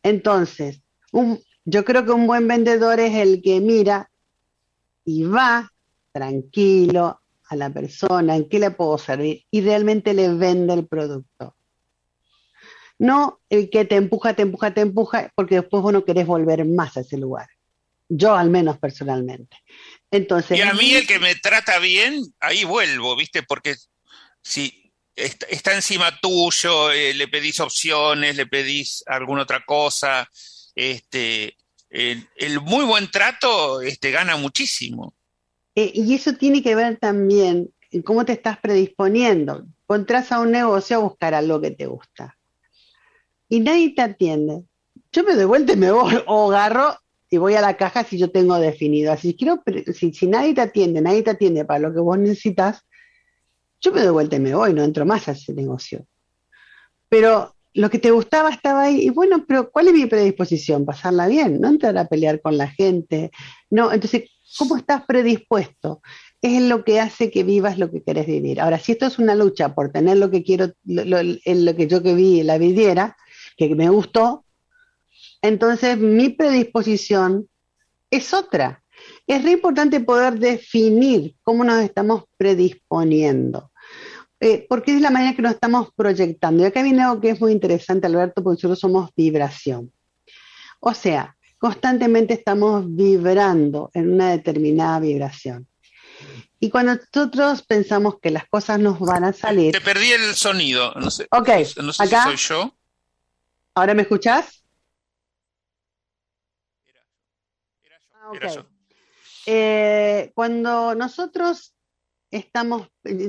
[0.04, 0.82] Entonces,
[1.12, 4.10] un- yo creo que un buen vendedor es el que mira
[5.06, 5.72] y va
[6.12, 11.56] tranquilo a la persona, en qué le puedo servir y realmente le vende el producto.
[12.98, 16.66] No el que te empuja, te empuja, te empuja, porque después vos no querés volver
[16.66, 17.48] más a ese lugar.
[18.10, 19.58] Yo al menos personalmente.
[20.12, 23.44] Entonces, Y a mí el que me trata bien, ahí vuelvo, ¿viste?
[23.44, 23.76] Porque
[24.42, 24.89] si
[25.20, 30.30] está, encima tuyo, eh, le pedís opciones, le pedís alguna otra cosa,
[30.76, 31.56] este,
[31.90, 35.14] el, muy buen trato este, gana muchísimo.
[35.76, 39.66] Eh, y eso tiene que ver también en cómo te estás predisponiendo.
[39.88, 42.38] Entras a un negocio a buscar algo que te gusta.
[43.48, 44.64] Y nadie te atiende.
[45.12, 46.96] Yo me doy vuelta y me voy, o agarro
[47.32, 49.12] y voy a la caja si yo tengo definido.
[49.12, 52.86] Así quiero, si, si nadie te atiende, nadie te atiende para lo que vos necesitas,
[53.82, 56.06] yo me doy vuelta y me voy, no entro más a ese negocio.
[57.08, 59.08] Pero lo que te gustaba estaba ahí.
[59.08, 60.86] Y bueno, pero ¿cuál es mi predisposición?
[60.86, 63.32] Pasarla bien, no entrar a pelear con la gente.
[63.70, 66.02] No, entonces, ¿cómo estás predispuesto?
[66.42, 68.62] Es lo que hace que vivas lo que querés vivir.
[68.62, 72.16] Ahora, si esto es una lucha por tener lo que quiero, lo, que yo que
[72.16, 73.18] vi la vidriera,
[73.58, 74.46] que me gustó,
[75.42, 77.50] entonces mi predisposición
[78.10, 78.84] es otra.
[79.28, 83.69] Es re importante poder definir cómo nos estamos predisponiendo,
[84.40, 86.64] eh, porque es la manera que nos estamos proyectando.
[86.64, 89.92] Y acá viene algo que es muy interesante, Alberto, porque nosotros somos vibración.
[90.80, 95.68] O sea, constantemente estamos vibrando en una determinada vibración.
[96.62, 100.94] Y cuando nosotros pensamos que las cosas nos van a salir, Te perdí el sonido,
[100.96, 101.50] no sé, ok,
[101.82, 102.76] no sé acá, si soy yo.
[103.76, 104.64] ¿ahora me escuchás?
[108.14, 108.66] Ah, Era yo.
[109.46, 111.74] Eh, cuando nosotros
[112.32, 112.88] estamos,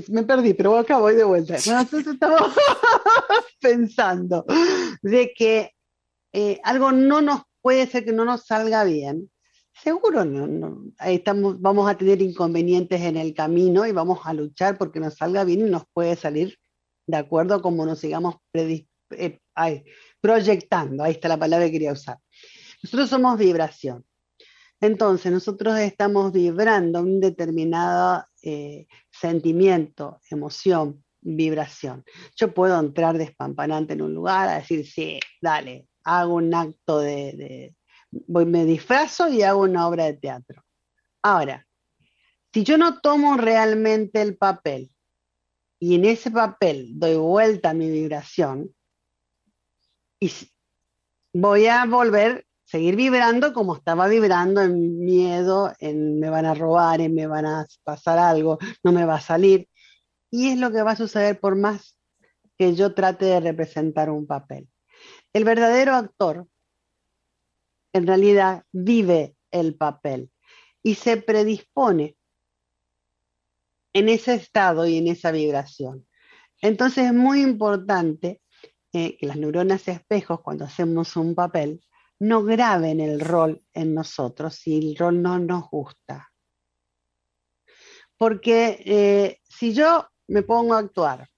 [0.08, 1.56] me perdí, pero acá voy de vuelta.
[1.64, 2.40] Cuando nosotros estamos
[3.60, 4.44] pensando
[5.02, 5.72] de que
[6.32, 9.30] eh, algo no nos puede ser que no nos salga bien,
[9.82, 15.00] seguro no, estamos, vamos a tener inconvenientes en el camino y vamos a luchar porque
[15.00, 16.56] nos salga bien y nos puede salir
[17.06, 19.84] de acuerdo a cómo nos sigamos predis- eh, ay,
[20.20, 21.02] proyectando.
[21.02, 22.18] Ahí está la palabra que quería usar.
[22.82, 24.04] Nosotros somos vibración.
[24.80, 32.04] Entonces, nosotros estamos vibrando un determinado eh, sentimiento, emoción, vibración.
[32.36, 37.74] Yo puedo entrar despampanante en un lugar a decir, sí, dale, hago un acto de,
[38.26, 40.64] me disfrazo y hago una obra de teatro.
[41.22, 41.66] Ahora,
[42.52, 44.90] si yo no tomo realmente el papel
[45.78, 48.74] y en ese papel doy vuelta a mi vibración,
[50.20, 50.30] y
[51.32, 57.00] voy a volver, seguir vibrando como estaba vibrando en miedo, en me van a robar,
[57.00, 59.68] en me van a pasar algo, no me va a salir.
[60.30, 61.98] Y es lo que va a suceder por más
[62.56, 64.68] que yo trate de representar un papel.
[65.32, 66.46] El verdadero actor
[67.92, 70.30] en realidad vive el papel
[70.80, 72.16] y se predispone
[73.92, 76.06] en ese estado y en esa vibración.
[76.62, 78.40] Entonces es muy importante
[78.92, 81.80] eh, que las neuronas espejos, cuando hacemos un papel,
[82.20, 86.28] no graben el rol en nosotros si el rol no nos gusta.
[88.16, 91.28] Porque eh, si yo me pongo a actuar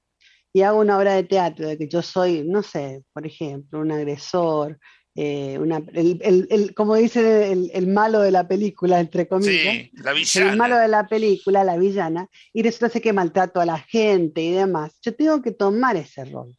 [0.53, 3.93] y hago una obra de teatro de que yo soy, no sé, por ejemplo, un
[3.93, 4.79] agresor,
[5.15, 9.75] eh, una- el, el- el- como dice el, el malo de la película, entre comillas,
[9.75, 10.81] Sí, la el malo villana.
[10.83, 15.15] de la película, la villana, y resulta que maltrato a la gente y demás, yo
[15.15, 16.57] tengo que tomar ese rol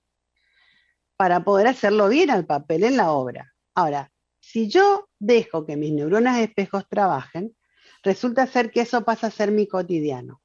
[1.18, 3.54] para poder hacerlo bien al papel en la obra.
[3.76, 4.12] Ahora,
[4.44, 7.56] si yo dejo que mis neuronas espejos trabajen,
[8.04, 10.42] resulta ser que eso pasa a ser mi cotidiano.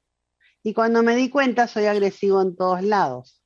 [0.63, 3.43] Y cuando me di cuenta, soy agresivo en todos lados.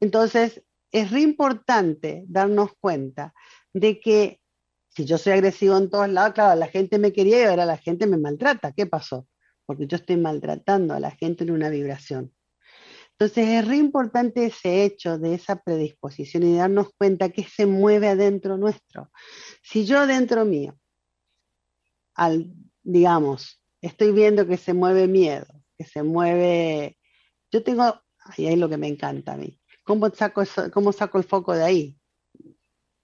[0.00, 3.34] Entonces, es re importante darnos cuenta
[3.74, 4.40] de que
[4.88, 7.76] si yo soy agresivo en todos lados, claro, la gente me quería y ahora la
[7.76, 8.72] gente me maltrata.
[8.72, 9.28] ¿Qué pasó?
[9.66, 12.32] Porque yo estoy maltratando a la gente en una vibración.
[13.18, 18.08] Entonces es re importante ese hecho de esa predisposición y darnos cuenta que se mueve
[18.08, 19.10] adentro nuestro.
[19.62, 20.78] Si yo dentro mío,
[22.14, 22.52] al,
[22.82, 25.46] digamos, estoy viendo que se mueve miedo,
[25.78, 26.98] que se mueve,
[27.50, 27.84] yo tengo,
[28.18, 31.64] ahí es lo que me encanta a mí, ¿cómo saco, cómo saco el foco de
[31.64, 31.98] ahí?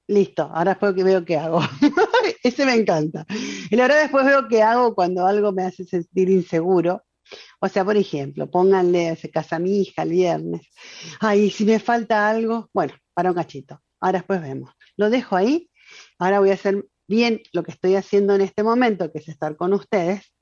[0.09, 1.61] Listo, ahora después veo qué hago.
[2.43, 3.25] Ese me encanta.
[3.71, 7.03] Y ahora después veo qué hago cuando algo me hace sentir inseguro.
[7.61, 10.63] O sea, por ejemplo, pónganle, se casa mi hija el viernes.
[11.21, 13.81] Ay, si me falta algo, bueno, para un cachito.
[14.01, 14.73] Ahora después vemos.
[14.97, 15.71] Lo dejo ahí.
[16.19, 19.57] Ahora voy a hacer bien lo que estoy haciendo en este momento, que es estar
[19.57, 20.33] con ustedes.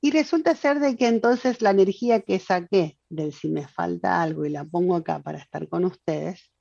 [0.00, 4.44] Y resulta ser de que entonces la energía que saqué del si me falta algo
[4.44, 6.52] y la pongo acá para estar con ustedes,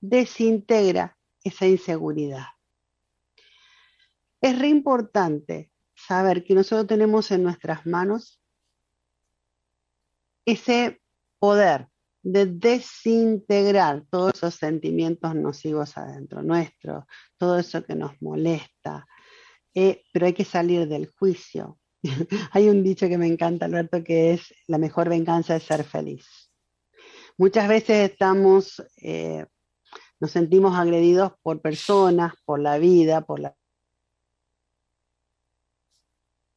[0.00, 2.46] desintegra esa inseguridad.
[4.40, 8.37] Es re importante saber que nosotros tenemos en nuestras manos
[10.52, 11.00] ese
[11.38, 11.88] poder
[12.22, 19.06] de desintegrar todos esos sentimientos nocivos adentro nuestro, todo eso que nos molesta,
[19.74, 21.78] eh, pero hay que salir del juicio.
[22.52, 26.26] hay un dicho que me encanta, Alberto, que es la mejor venganza es ser feliz.
[27.36, 29.46] Muchas veces estamos eh,
[30.20, 33.54] nos sentimos agredidos por personas, por la vida, por las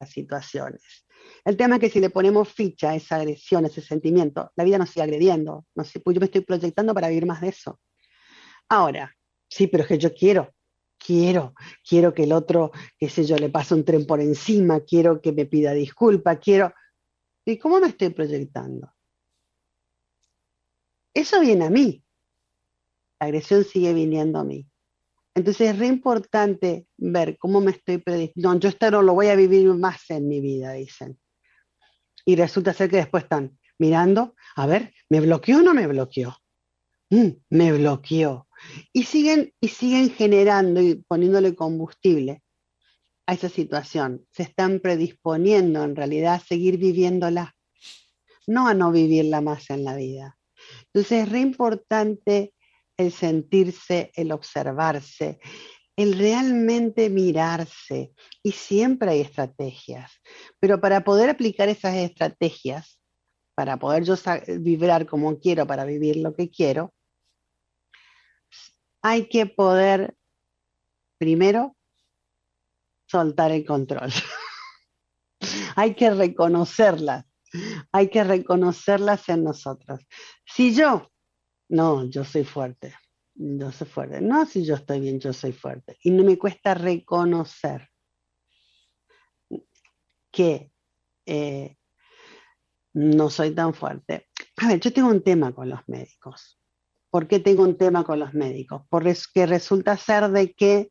[0.06, 1.06] situaciones.
[1.44, 4.64] El tema es que si le ponemos ficha a esa agresión, a ese sentimiento, la
[4.64, 5.66] vida nos sigue agrediendo.
[5.74, 7.80] No sé, pues yo me estoy proyectando para vivir más de eso.
[8.68, 9.14] Ahora,
[9.48, 10.54] sí, pero es que yo quiero,
[10.98, 11.54] quiero,
[11.86, 15.32] quiero que el otro, qué sé yo, le pase un tren por encima, quiero que
[15.32, 16.72] me pida disculpa, quiero.
[17.44, 18.92] ¿Y cómo me estoy proyectando?
[21.14, 22.02] Eso viene a mí,
[23.20, 24.66] la agresión sigue viniendo a mí.
[25.34, 28.60] Entonces es re importante ver cómo me estoy predisponiendo.
[28.60, 31.18] yo esto no lo voy a vivir más en mi vida, dicen.
[32.24, 36.36] Y resulta ser que después están mirando, a ver, ¿me bloqueó o no me bloqueó?
[37.10, 38.46] Mm, me bloqueó.
[38.92, 42.42] Y siguen, y siguen generando y poniéndole combustible
[43.26, 44.26] a esa situación.
[44.30, 47.56] Se están predisponiendo en realidad a seguir viviéndola,
[48.46, 50.38] no a no vivirla más en la vida.
[50.86, 52.54] Entonces es re importante
[52.96, 55.40] el sentirse, el observarse,
[55.96, 58.12] el realmente mirarse.
[58.42, 60.12] Y siempre hay estrategias.
[60.60, 62.98] Pero para poder aplicar esas estrategias,
[63.54, 64.14] para poder yo
[64.60, 66.92] vibrar como quiero, para vivir lo que quiero,
[69.02, 70.16] hay que poder,
[71.18, 71.76] primero,
[73.06, 74.10] soltar el control.
[75.76, 77.26] hay que reconocerlas.
[77.92, 80.00] Hay que reconocerlas en nosotros.
[80.46, 81.11] Si yo
[81.72, 82.94] no, yo soy fuerte.
[83.34, 84.20] Yo soy fuerte.
[84.20, 85.96] No, si yo estoy bien, yo soy fuerte.
[86.02, 87.88] Y no me cuesta reconocer
[90.30, 90.70] que
[91.24, 91.76] eh,
[92.92, 94.28] no soy tan fuerte.
[94.58, 96.60] A ver, yo tengo un tema con los médicos.
[97.08, 98.82] ¿Por qué tengo un tema con los médicos?
[98.90, 99.16] Porque
[99.46, 100.90] resulta ser de que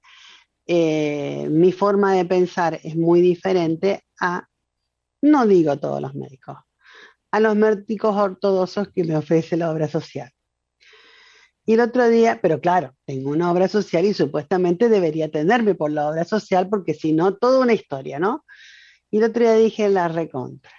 [0.66, 4.48] eh, mi forma de pensar es muy diferente a,
[5.22, 6.58] no digo todos los médicos,
[7.30, 10.32] a los médicos ortodoxos que me ofrece la obra social.
[11.72, 15.90] Y el otro día, pero claro, tengo una obra social y supuestamente debería tenerme por
[15.90, 18.44] la obra social porque si no, toda una historia, ¿no?
[19.10, 20.70] Y el otro día dije la recontra.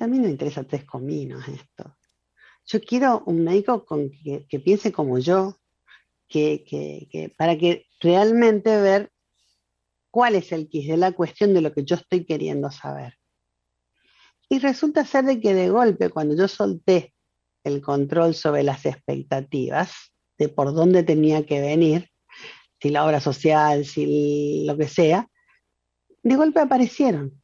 [0.00, 1.96] A mí no me interesa tres cominos esto.
[2.66, 5.56] Yo quiero un médico con que, piense como yo,
[6.26, 9.12] que, que, para que realmente ver
[10.10, 13.20] cuál es el quid de la cuestión de lo que yo estoy queriendo saber.
[14.48, 17.14] Y resulta ser de que de golpe, cuando yo solté
[17.62, 20.09] el control sobre las expectativas,
[20.40, 22.08] de por dónde tenía que venir,
[22.80, 25.28] si la obra social, si lo que sea,
[26.22, 27.42] de golpe aparecieron.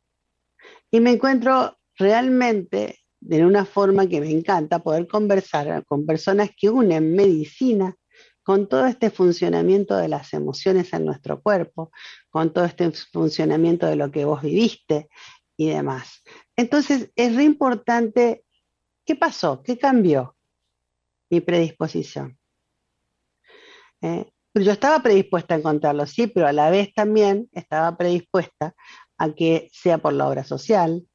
[0.90, 6.70] Y me encuentro realmente de una forma que me encanta poder conversar con personas que
[6.70, 7.94] unen medicina
[8.42, 11.90] con todo este funcionamiento de las emociones en nuestro cuerpo,
[12.30, 15.08] con todo este funcionamiento de lo que vos viviste
[15.56, 16.22] y demás.
[16.54, 18.44] Entonces, es re importante,
[19.04, 19.62] ¿qué pasó?
[19.62, 20.36] ¿Qué cambió?
[21.28, 22.38] Mi predisposición.
[24.02, 24.30] ¿Eh?
[24.54, 28.74] yo estaba predispuesta a encontrarlo, sí, pero a la vez también estaba predispuesta
[29.18, 31.06] a que sea por la obra social,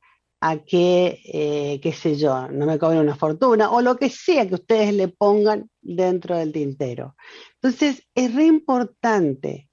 [0.42, 4.48] a que, eh, qué sé yo, no me cobren una fortuna o lo que sea
[4.48, 7.16] que ustedes le pongan dentro del tintero.
[7.56, 9.70] Entonces, es re importante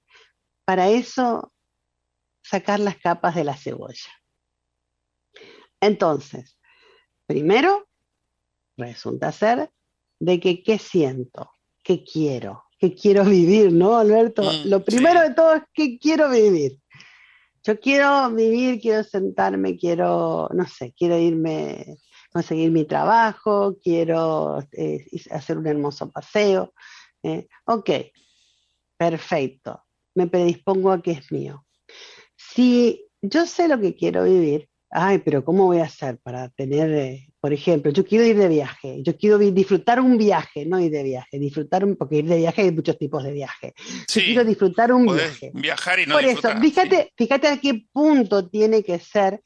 [0.65, 1.51] para eso
[2.43, 4.11] sacar las capas de la cebolla.
[5.81, 6.57] Entonces,
[7.25, 7.87] primero,
[8.77, 9.71] resulta ser
[10.19, 11.51] de que qué siento,
[11.83, 14.43] qué quiero, qué quiero vivir, ¿no, Alberto?
[14.43, 15.27] Mm, Lo primero sí.
[15.27, 16.77] de todo es qué quiero vivir.
[17.63, 21.97] Yo quiero vivir, quiero sentarme, quiero, no sé, quiero irme,
[22.31, 26.73] conseguir mi trabajo, quiero eh, hacer un hermoso paseo.
[27.23, 27.89] eh, ok,
[28.97, 29.83] perfecto,
[30.15, 31.65] me predispongo a que es mío.
[32.37, 36.91] Si yo sé lo que quiero vivir, ay, pero ¿cómo voy a hacer para tener,
[36.91, 40.91] eh, por ejemplo, yo quiero ir de viaje, yo quiero disfrutar un viaje, no ir
[40.91, 43.73] de viaje, disfrutar un, porque ir de viaje hay muchos tipos de viaje.
[43.77, 45.51] Yo Sí, quiero disfrutar un viaje.
[45.53, 46.61] viajar y no Por eso, disfrutar.
[46.61, 49.41] fíjate, fíjate a qué punto tiene que ser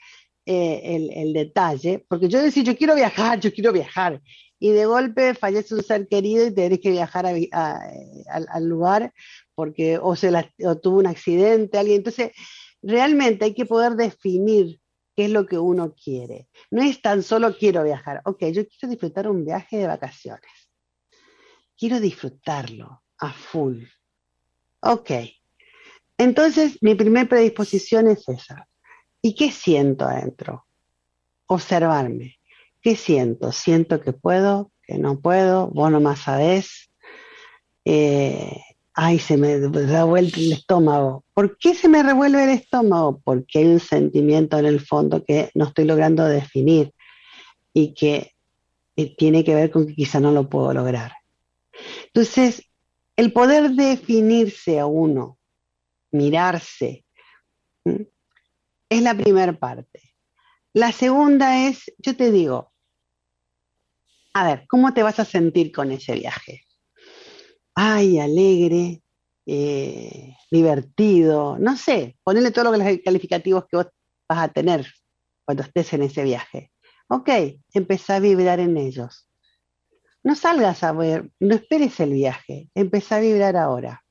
[0.45, 4.21] eh, el, el detalle, porque yo decía, yo quiero viajar, yo quiero viajar,
[4.59, 8.23] y de golpe fallece un ser querido y tenés que viajar a vi- a- eh,
[8.29, 9.13] al, al lugar
[9.55, 11.97] porque o, se la- o tuvo un accidente, alguien.
[11.97, 12.31] Entonces,
[12.81, 14.79] realmente hay que poder definir
[15.15, 16.47] qué es lo que uno quiere.
[16.71, 20.71] No es tan solo quiero viajar, ok, yo quiero disfrutar un viaje de vacaciones,
[21.77, 23.83] quiero disfrutarlo a full.
[24.81, 25.11] Ok,
[26.17, 28.67] entonces, mi primer predisposición es esa.
[29.21, 30.65] ¿Y qué siento adentro?
[31.47, 32.39] Observarme.
[32.81, 33.51] ¿Qué siento?
[33.51, 36.91] Siento que puedo, que no puedo, vos no más sabés.
[37.85, 38.61] Eh,
[38.93, 41.23] ay, se me revuelve el estómago.
[41.33, 43.21] ¿Por qué se me revuelve el estómago?
[43.23, 46.93] Porque hay un sentimiento en el fondo que no estoy logrando definir
[47.73, 48.31] y que
[49.17, 51.13] tiene que ver con que quizá no lo puedo lograr.
[52.07, 52.69] Entonces,
[53.15, 55.39] el poder definirse a uno
[56.11, 57.05] mirarse.
[58.89, 60.13] Es la primera parte.
[60.73, 62.71] La segunda es, yo te digo,
[64.33, 66.63] a ver, ¿cómo te vas a sentir con ese viaje?
[67.75, 69.01] Ay, alegre,
[69.45, 73.87] eh, divertido, no sé, ponele todos los calificativos que vos
[74.29, 74.87] vas a tener
[75.43, 76.71] cuando estés en ese viaje.
[77.07, 77.29] Ok,
[77.73, 79.27] empezá a vibrar en ellos.
[80.23, 84.03] No salgas a ver, no esperes el viaje, empezá a vibrar ahora,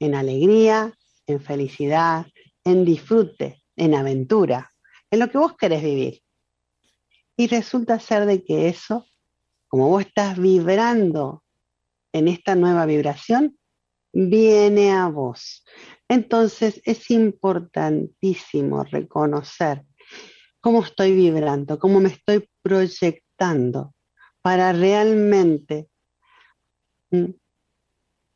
[0.00, 0.92] en alegría,
[1.26, 2.26] en felicidad,
[2.64, 4.72] en disfrute, en aventura,
[5.10, 6.22] en lo que vos querés vivir.
[7.36, 9.06] Y resulta ser de que eso,
[9.68, 11.43] como vos estás vibrando
[12.14, 13.58] en esta nueva vibración,
[14.12, 15.64] viene a vos.
[16.08, 19.82] Entonces es importantísimo reconocer
[20.60, 23.94] cómo estoy vibrando, cómo me estoy proyectando
[24.42, 25.88] para realmente
[27.10, 27.30] mm,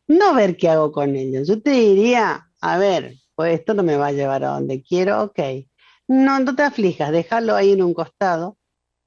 [0.08, 1.46] no ver qué hago con ellos.
[1.46, 5.22] Yo te diría, a ver, pues esto no me va a llevar a donde quiero,
[5.22, 5.38] ok.
[6.08, 8.58] No, no te aflijas, déjalo ahí en un costado,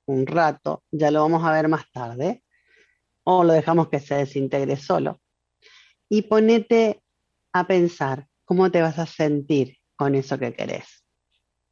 [0.06, 2.44] un rato, ya lo vamos a ver más tarde,
[3.24, 5.22] o lo dejamos que se desintegre solo.
[6.10, 7.02] Y ponete
[7.54, 11.04] a pensar cómo te vas a sentir con eso que querés.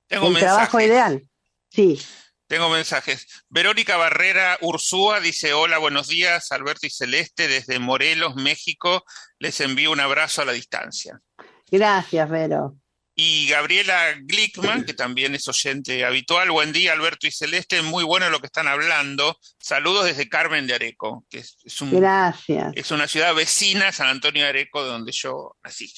[0.07, 0.87] Tengo El trabajo mensajes.
[0.87, 1.29] ideal,
[1.69, 2.01] sí.
[2.47, 3.27] Tengo mensajes.
[3.49, 9.03] Verónica Barrera Ursúa dice, hola, buenos días, Alberto y Celeste, desde Morelos, México.
[9.37, 11.21] Les envío un abrazo a la distancia.
[11.69, 12.75] Gracias, Vero.
[13.21, 16.51] Y Gabriela Glickman, que también es oyente habitual.
[16.51, 17.81] Buen día, Alberto y Celeste.
[17.81, 19.37] Muy bueno lo que están hablando.
[19.59, 22.71] Saludos desde Carmen de Areco, que es, es un- Gracias.
[22.75, 25.91] es una ciudad vecina, San Antonio de Areco, de donde yo nací.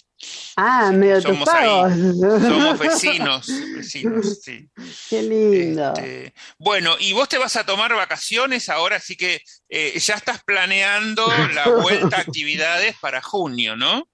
[0.55, 1.93] Ah, medio somos tupados.
[2.41, 4.67] Somos vecinos, vecinos, sí.
[5.07, 5.93] Qué lindo.
[5.93, 10.43] Este, bueno, y vos te vas a tomar vacaciones ahora, así que eh, ya estás
[10.43, 14.09] planeando la vuelta a actividades para junio, ¿no?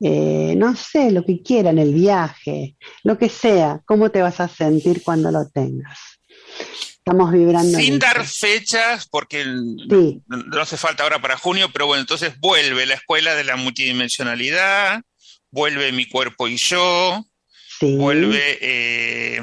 [0.00, 4.48] eh, no sé, lo que quieran, el viaje, lo que sea, cómo te vas a
[4.48, 5.98] sentir cuando lo tengas.
[7.08, 7.78] Estamos vibrando.
[7.78, 12.94] Sin dar fechas, porque no hace falta ahora para junio, pero bueno, entonces vuelve la
[12.94, 15.02] escuela de la multidimensionalidad,
[15.50, 17.24] vuelve mi cuerpo y yo,
[17.80, 18.58] vuelve...
[18.60, 19.40] Eh,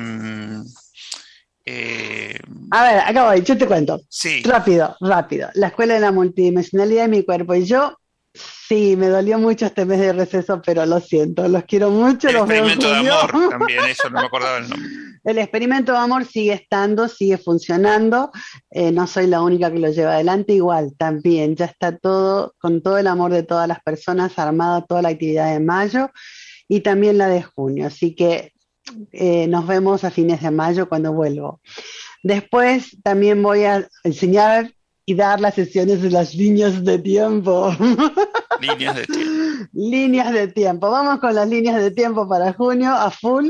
[1.67, 2.39] eh,
[2.71, 4.01] a ver, acabo de, yo te cuento.
[4.09, 4.43] Sí.
[4.43, 5.49] Rápido, rápido.
[5.55, 7.97] La escuela de la multidimensionalidad de mi cuerpo y yo
[8.67, 12.27] Sí, me dolió mucho este mes de receso, pero lo siento, los quiero mucho.
[12.27, 14.89] El experimento de amor también, eso no me acordaba el nombre.
[15.23, 18.31] El experimento de amor sigue estando, sigue funcionando.
[18.69, 21.55] Eh, no soy la única que lo lleva adelante, igual también.
[21.55, 25.53] Ya está todo, con todo el amor de todas las personas, armada toda la actividad
[25.53, 26.09] de mayo
[26.67, 27.87] y también la de junio.
[27.87, 28.53] Así que
[29.11, 31.61] eh, nos vemos a fines de mayo cuando vuelvo.
[32.23, 34.73] Después también voy a enseñar
[35.05, 37.71] y dar las sesiones de las líneas de tiempo.
[38.59, 39.69] Líneas de tiempo.
[39.73, 40.89] líneas de tiempo.
[40.89, 43.49] Vamos con las líneas de tiempo para junio a full,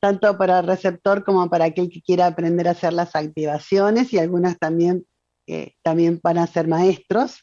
[0.00, 4.18] tanto para el receptor como para aquel que quiera aprender a hacer las activaciones y
[4.18, 5.06] algunas también,
[5.46, 7.42] eh, también van a ser maestros.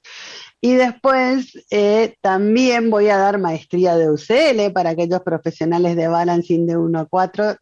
[0.62, 6.68] Y después eh, también voy a dar maestría de UCL para aquellos profesionales de balancing
[6.68, 7.57] de 1 a 4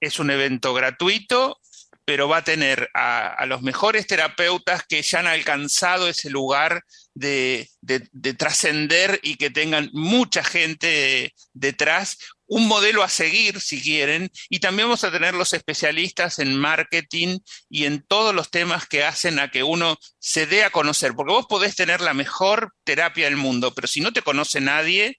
[0.01, 1.62] Es un evento gratuito,
[2.05, 6.83] pero va a tener a, los mejores terapeutas que ya han alcanzado ese lugar
[7.15, 12.19] de, de trascender y que tengan mucha gente detrás.
[12.47, 17.39] Un modelo a seguir, si quieren, y también vamos a tener los especialistas en marketing
[17.71, 21.33] y en todos los temas que hacen a que uno se dé a conocer, porque
[21.33, 25.19] vos podés tener la mejor terapia del mundo, pero si no te conoce nadie,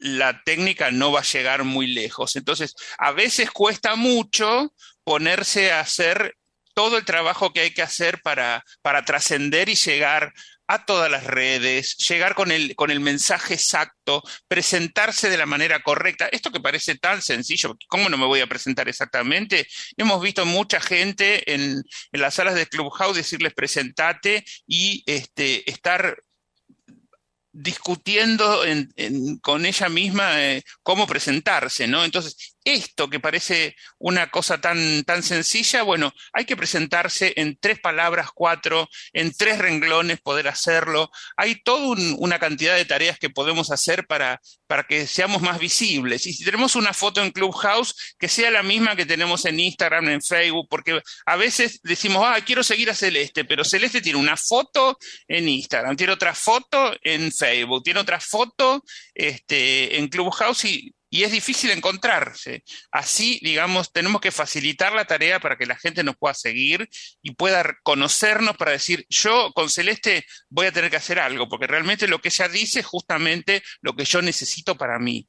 [0.00, 2.34] la técnica no va a llegar muy lejos.
[2.36, 4.72] Entonces, a veces cuesta mucho
[5.10, 6.36] ponerse a hacer
[6.72, 10.32] todo el trabajo que hay que hacer para, para trascender y llegar
[10.68, 15.82] a todas las redes, llegar con el, con el mensaje exacto, presentarse de la manera
[15.82, 16.28] correcta.
[16.30, 19.66] Esto que parece tan sencillo, ¿cómo no me voy a presentar exactamente?
[19.96, 21.82] Hemos visto mucha gente en,
[22.12, 26.22] las salas de Clubhouse decirles presentate y este, estar
[27.52, 28.62] discutiendo
[29.42, 32.04] con ella misma eh, cómo presentarse, ¿no?
[32.04, 37.80] Entonces, esto que parece una cosa tan, tan sencilla, bueno, hay que presentarse en tres
[37.80, 41.10] palabras, cuatro, en tres renglones, poder hacerlo.
[41.36, 46.26] Hay toda una cantidad de tareas que podemos hacer para, para que seamos más visibles.
[46.26, 50.08] Y si tenemos una foto en Clubhouse, que sea la misma que tenemos en Instagram,
[50.08, 54.36] en Facebook, porque a veces decimos, ah, quiero seguir a Celeste, pero Celeste tiene una
[54.36, 58.84] foto en Instagram, tiene otra foto en Facebook, tiene otra foto
[59.14, 62.62] este, en Clubhouse y y es difícil encontrarse.
[62.92, 66.88] Así, digamos, tenemos que facilitar la tarea para que la gente nos pueda seguir
[67.20, 71.66] y pueda conocernos para decir, yo con Celeste voy a tener que hacer algo, porque
[71.66, 75.26] realmente lo que ella dice es justamente lo que yo necesito para mí.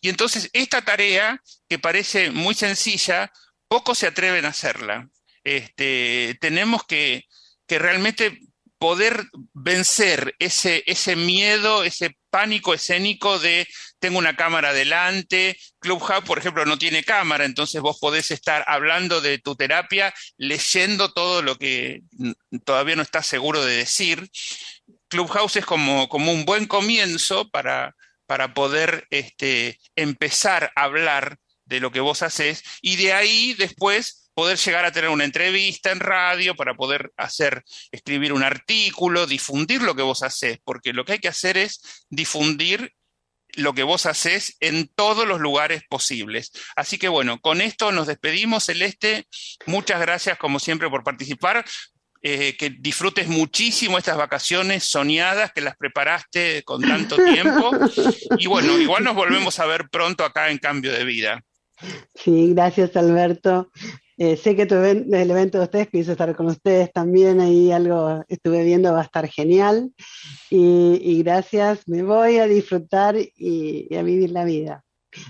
[0.00, 3.32] Y entonces, esta tarea, que parece muy sencilla,
[3.66, 5.08] pocos se atreven a hacerla.
[5.42, 7.24] Este, tenemos que,
[7.66, 8.38] realmente
[8.78, 13.66] poder vencer ese miedo, ese pánico escénico de
[14.04, 15.58] tengo una cámara delante.
[15.78, 21.14] Clubhouse, por ejemplo, no tiene cámara, entonces vos podés estar hablando de tu terapia, leyendo
[21.14, 22.02] todo lo que
[22.66, 24.30] todavía no estás seguro de decir.
[25.08, 27.96] Clubhouse es como, como un buen comienzo para,
[28.26, 34.30] para poder este, empezar a hablar de lo que vos haces y de ahí después
[34.34, 39.80] poder llegar a tener una entrevista en radio, para poder hacer, escribir un artículo, difundir
[39.80, 42.92] lo que vos haces, porque lo que hay que hacer es difundir
[43.56, 46.52] lo que vos haces en todos los lugares posibles.
[46.76, 49.26] Así que bueno, con esto nos despedimos, Celeste.
[49.66, 51.64] Muchas gracias como siempre por participar.
[52.26, 57.70] Eh, que disfrutes muchísimo estas vacaciones soñadas, que las preparaste con tanto tiempo.
[58.38, 61.44] Y bueno, igual nos volvemos a ver pronto acá en Cambio de Vida.
[62.14, 63.70] Sí, gracias Alberto.
[64.16, 68.24] Eh, sé que tu el evento de ustedes, quise estar con ustedes también, ahí algo
[68.28, 69.92] estuve viendo, va a estar genial.
[70.50, 74.84] Y, gracias, me voy a disfrutar y, a vivir la vida.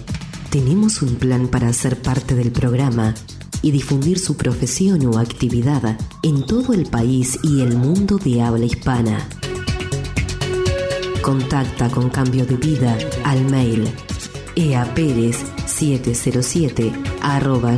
[0.49, 3.15] tenemos un plan para ser parte del programa
[3.61, 8.65] y difundir su profesión o actividad en todo el país y el mundo de habla
[8.65, 9.29] hispana.
[11.21, 13.87] Contacta con Cambio de Vida al mail
[14.55, 16.91] eaperez707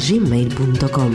[0.09, 1.11] gmail.com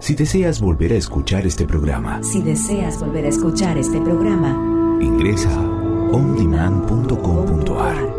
[0.00, 5.56] Si deseas volver a escuchar este programa, si deseas volver a escuchar este programa, ingresa
[6.10, 8.09] ondemand.com.ar